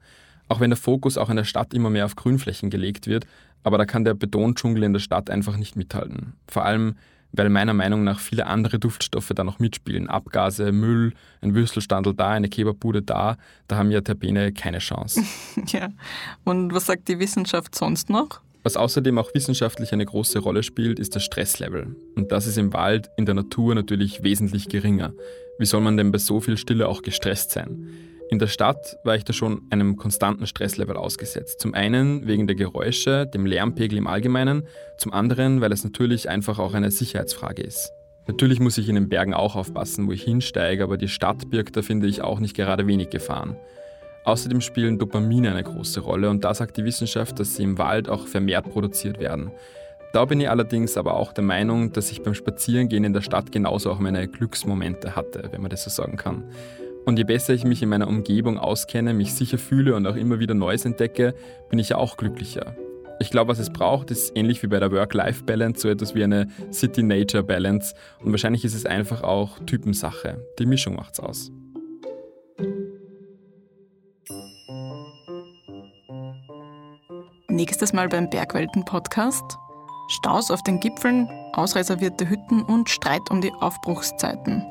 Auch 0.48 0.60
wenn 0.60 0.70
der 0.70 0.78
Fokus 0.78 1.18
auch 1.18 1.30
in 1.30 1.38
der 1.38 1.44
Stadt 1.44 1.74
immer 1.74 1.90
mehr 1.90 2.06
auf 2.06 2.16
Grünflächen 2.16 2.70
gelegt 2.70 3.08
wird, 3.08 3.26
aber 3.64 3.78
da 3.78 3.86
kann 3.86 4.06
der 4.06 4.14
Betondschungel 4.14 4.84
in 4.84 4.94
der 4.94 5.00
Stadt 5.00 5.30
einfach 5.30 5.58
nicht 5.58 5.76
mithalten. 5.76 6.34
Vor 6.48 6.66
allem, 6.66 6.96
weil 7.38 7.50
meiner 7.50 7.74
Meinung 7.74 8.04
nach 8.04 8.20
viele 8.20 8.48
andere 8.48 8.80
Duftstoffe 8.80 9.32
da 9.36 9.44
noch 9.44 9.60
mitspielen. 9.60 10.10
Abgase, 10.10 10.72
Müll, 10.72 11.14
ein 11.42 11.56
Würstelstandel 11.56 12.14
da, 12.14 12.32
eine 12.32 12.50
Kebabbude 12.50 13.02
da, 13.02 13.38
da 13.68 13.78
haben 13.78 13.92
ja 13.92 14.02
Terpene 14.02 14.54
keine 14.54 14.80
Chance. 14.80 15.24
ja, 15.68 15.90
und 16.44 16.74
was 16.74 16.86
sagt 16.86 17.08
die 17.08 17.20
Wissenschaft 17.20 17.76
sonst 17.76 18.10
noch? 18.10 18.42
Was 18.64 18.78
außerdem 18.78 19.20
auch 19.20 19.32
wissenschaftlich 19.36 19.94
eine 19.94 20.06
große 20.06 20.40
Rolle 20.40 20.64
spielt, 20.64 20.98
ist 20.98 21.16
das 21.16 21.24
Stresslevel. 21.24 21.96
Und 22.16 22.32
das 22.32 22.48
ist 22.48 22.58
im 22.58 22.74
Wald, 22.74 23.10
in 23.16 23.28
der 23.28 23.36
Natur 23.36 23.76
natürlich 23.76 24.24
wesentlich 24.24 24.70
geringer. 24.70 25.14
Wie 25.60 25.66
soll 25.66 25.82
man 25.82 25.98
denn 25.98 26.12
bei 26.12 26.18
so 26.18 26.42
viel 26.42 26.58
Stille 26.58 26.88
auch 26.88 27.04
gestresst 27.04 27.52
sein? 27.52 27.88
In 28.30 28.40
der 28.40 28.48
Stadt 28.48 28.98
war 29.04 29.16
ich 29.16 29.24
da 29.24 29.34
schon 29.34 29.62
einem 29.70 29.98
konstanten 29.98 30.48
Stresslevel 30.48 30.98
ausgesetzt. 30.98 31.60
Zum 31.60 31.76
einen 31.76 32.26
wegen 32.26 32.48
der 32.48 32.56
Geräusche, 32.56 33.28
dem 33.28 33.46
Lärmpegel 33.46 34.00
im 34.00 34.08
Allgemeinen, 34.08 34.68
zum 34.98 35.14
anderen, 35.14 35.62
weil 35.62 35.72
es 35.72 35.84
natürlich 35.84 36.28
einfach 36.28 36.58
auch 36.58 36.74
eine 36.74 36.90
Sicherheitsfrage 36.90 37.62
ist. 37.62 37.92
Natürlich 38.28 38.60
muss 38.60 38.80
ich 38.80 38.90
in 38.90 38.96
den 38.96 39.10
Bergen 39.10 39.36
auch 39.36 39.56
aufpassen, 39.56 40.08
wo 40.08 40.12
ich 40.12 40.24
hinsteige, 40.24 40.84
aber 40.84 40.98
die 40.98 41.08
Stadt 41.08 41.52
birgt 41.52 41.78
da 41.78 41.84
finde 41.84 42.08
ich 42.08 42.24
auch 42.24 42.40
nicht 42.40 42.56
gerade 42.56 42.88
wenig 42.88 43.12
Gefahren. 43.12 43.58
Außerdem 44.24 44.62
spielen 44.62 44.98
Dopamine 44.98 45.52
eine 45.52 45.64
große 45.64 46.00
Rolle 46.00 46.32
und 46.32 46.44
da 46.44 46.56
sagt 46.56 46.78
die 46.78 46.84
Wissenschaft, 46.84 47.40
dass 47.40 47.56
sie 47.56 47.64
im 47.64 47.78
Wald 47.78 48.10
auch 48.10 48.26
vermehrt 48.26 48.72
produziert 48.72 49.20
werden. 49.20 49.52
Da 50.14 50.26
bin 50.26 50.42
ich 50.42 50.50
allerdings 50.50 50.98
aber 50.98 51.14
auch 51.14 51.32
der 51.32 51.44
Meinung, 51.44 51.92
dass 51.92 52.10
ich 52.10 52.24
beim 52.24 52.34
Spazierengehen 52.34 53.04
in 53.04 53.14
der 53.14 53.22
Stadt 53.22 53.52
genauso 53.52 53.92
auch 53.92 54.00
meine 54.00 54.28
Glücksmomente 54.28 55.16
hatte, 55.16 55.50
wenn 55.52 55.62
man 55.62 55.70
das 55.70 55.84
so 55.84 55.92
sagen 55.92 56.18
kann. 56.18 56.46
Und 57.06 57.18
je 57.18 57.24
besser 57.24 57.54
ich 57.54 57.64
mich 57.64 57.84
in 57.84 57.90
meiner 57.90 58.08
Umgebung 58.08 58.58
auskenne, 58.58 59.14
mich 59.14 59.34
sicher 59.34 59.60
fühle 59.60 59.96
und 59.96 60.08
auch 60.08 60.16
immer 60.16 60.40
wieder 60.40 60.56
Neues 60.56 60.86
entdecke, 60.86 61.36
bin 61.70 61.78
ich 61.78 61.90
ja 61.90 61.98
auch 61.98 62.18
glücklicher. 62.18 62.76
Ich 63.20 63.30
glaube, 63.30 63.52
was 63.52 63.60
es 63.60 63.72
braucht, 63.72 64.12
ist 64.12 64.36
ähnlich 64.36 64.62
wie 64.64 64.68
bei 64.68 64.80
der 64.80 64.92
Work-Life-Balance 64.92 65.82
so 65.82 65.88
etwas 65.88 66.16
wie 66.16 66.24
eine 66.24 66.48
City-Nature-Balance. 66.72 67.96
Und 68.22 68.32
wahrscheinlich 68.32 68.66
ist 68.66 68.74
es 68.74 68.86
einfach 68.86 69.24
auch 69.24 69.60
Typensache. 69.60 70.44
Die 70.60 70.66
Mischung 70.66 70.96
macht's 70.96 71.20
aus. 71.20 71.52
Nächstes 77.48 77.94
Mal 77.94 78.10
beim 78.10 78.30
Bergwelten-Podcast. 78.30 79.58
Staus 80.10 80.52
auf 80.52 80.62
den 80.64 80.80
Gipfeln, 80.80 81.30
ausreservierte 81.54 82.30
Hütten 82.30 82.64
und 82.64 82.90
Streit 82.90 83.32
um 83.32 83.42
die 83.42 83.52
Aufbruchszeiten. 83.54 84.64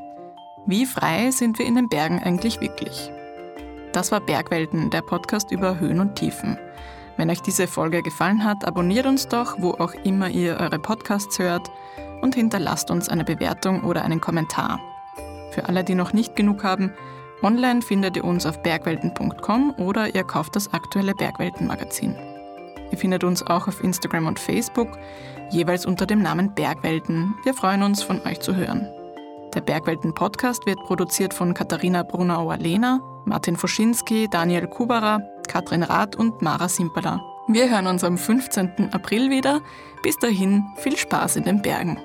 Wie 0.66 0.86
frei 0.86 1.30
sind 1.30 1.58
wir 1.58 1.66
in 1.66 1.74
den 1.74 1.90
Bergen 1.90 2.22
eigentlich 2.22 2.58
wirklich? 2.62 3.12
Das 3.92 4.10
war 4.12 4.20
Bergwelten, 4.20 4.88
der 4.88 5.02
Podcast 5.02 5.50
über 5.52 5.78
Höhen 5.78 6.00
und 6.00 6.16
Tiefen. 6.16 6.58
Wenn 7.18 7.28
euch 7.28 7.42
diese 7.42 7.66
Folge 7.66 8.02
gefallen 8.02 8.42
hat, 8.42 8.66
abonniert 8.66 9.04
uns 9.04 9.28
doch, 9.28 9.56
wo 9.58 9.72
auch 9.72 9.92
immer 10.04 10.30
ihr 10.30 10.56
eure 10.58 10.78
Podcasts 10.78 11.38
hört 11.38 11.70
und 12.22 12.34
hinterlasst 12.34 12.90
uns 12.90 13.10
eine 13.10 13.24
Bewertung 13.24 13.84
oder 13.84 14.04
einen 14.04 14.22
Kommentar. 14.22 14.80
Für 15.50 15.68
alle, 15.68 15.84
die 15.84 15.94
noch 15.94 16.14
nicht 16.14 16.34
genug 16.34 16.64
haben, 16.64 16.94
online 17.42 17.82
findet 17.82 18.16
ihr 18.16 18.24
uns 18.24 18.46
auf 18.46 18.62
bergwelten.com 18.62 19.74
oder 19.76 20.14
ihr 20.14 20.24
kauft 20.24 20.56
das 20.56 20.72
aktuelle 20.72 21.14
Bergwelten-Magazin. 21.14 22.16
Ihr 22.90 22.96
findet 22.96 23.22
uns 23.22 23.46
auch 23.46 23.68
auf 23.68 23.84
Instagram 23.84 24.28
und 24.28 24.38
Facebook, 24.38 24.98
jeweils 25.50 25.84
unter 25.84 26.06
dem 26.06 26.22
Namen 26.22 26.54
Bergwelten. 26.54 27.34
Wir 27.44 27.52
freuen 27.52 27.82
uns, 27.82 28.02
von 28.02 28.22
euch 28.22 28.40
zu 28.40 28.56
hören. 28.56 28.88
Der 29.54 29.60
Bergwelten-Podcast 29.60 30.66
wird 30.66 30.82
produziert 30.84 31.32
von 31.32 31.54
Katharina 31.54 32.02
Brunauer-Lehner, 32.02 33.00
Martin 33.24 33.56
Foschinski, 33.56 34.28
Daniel 34.28 34.66
Kubara, 34.66 35.20
Katrin 35.46 35.84
Rath 35.84 36.16
und 36.16 36.42
Mara 36.42 36.68
Simperler. 36.68 37.20
Wir 37.46 37.70
hören 37.70 37.86
uns 37.86 38.02
am 38.02 38.18
15. 38.18 38.90
April 38.92 39.30
wieder. 39.30 39.60
Bis 40.02 40.16
dahin 40.18 40.64
viel 40.76 40.96
Spaß 40.96 41.36
in 41.36 41.44
den 41.44 41.62
Bergen. 41.62 41.98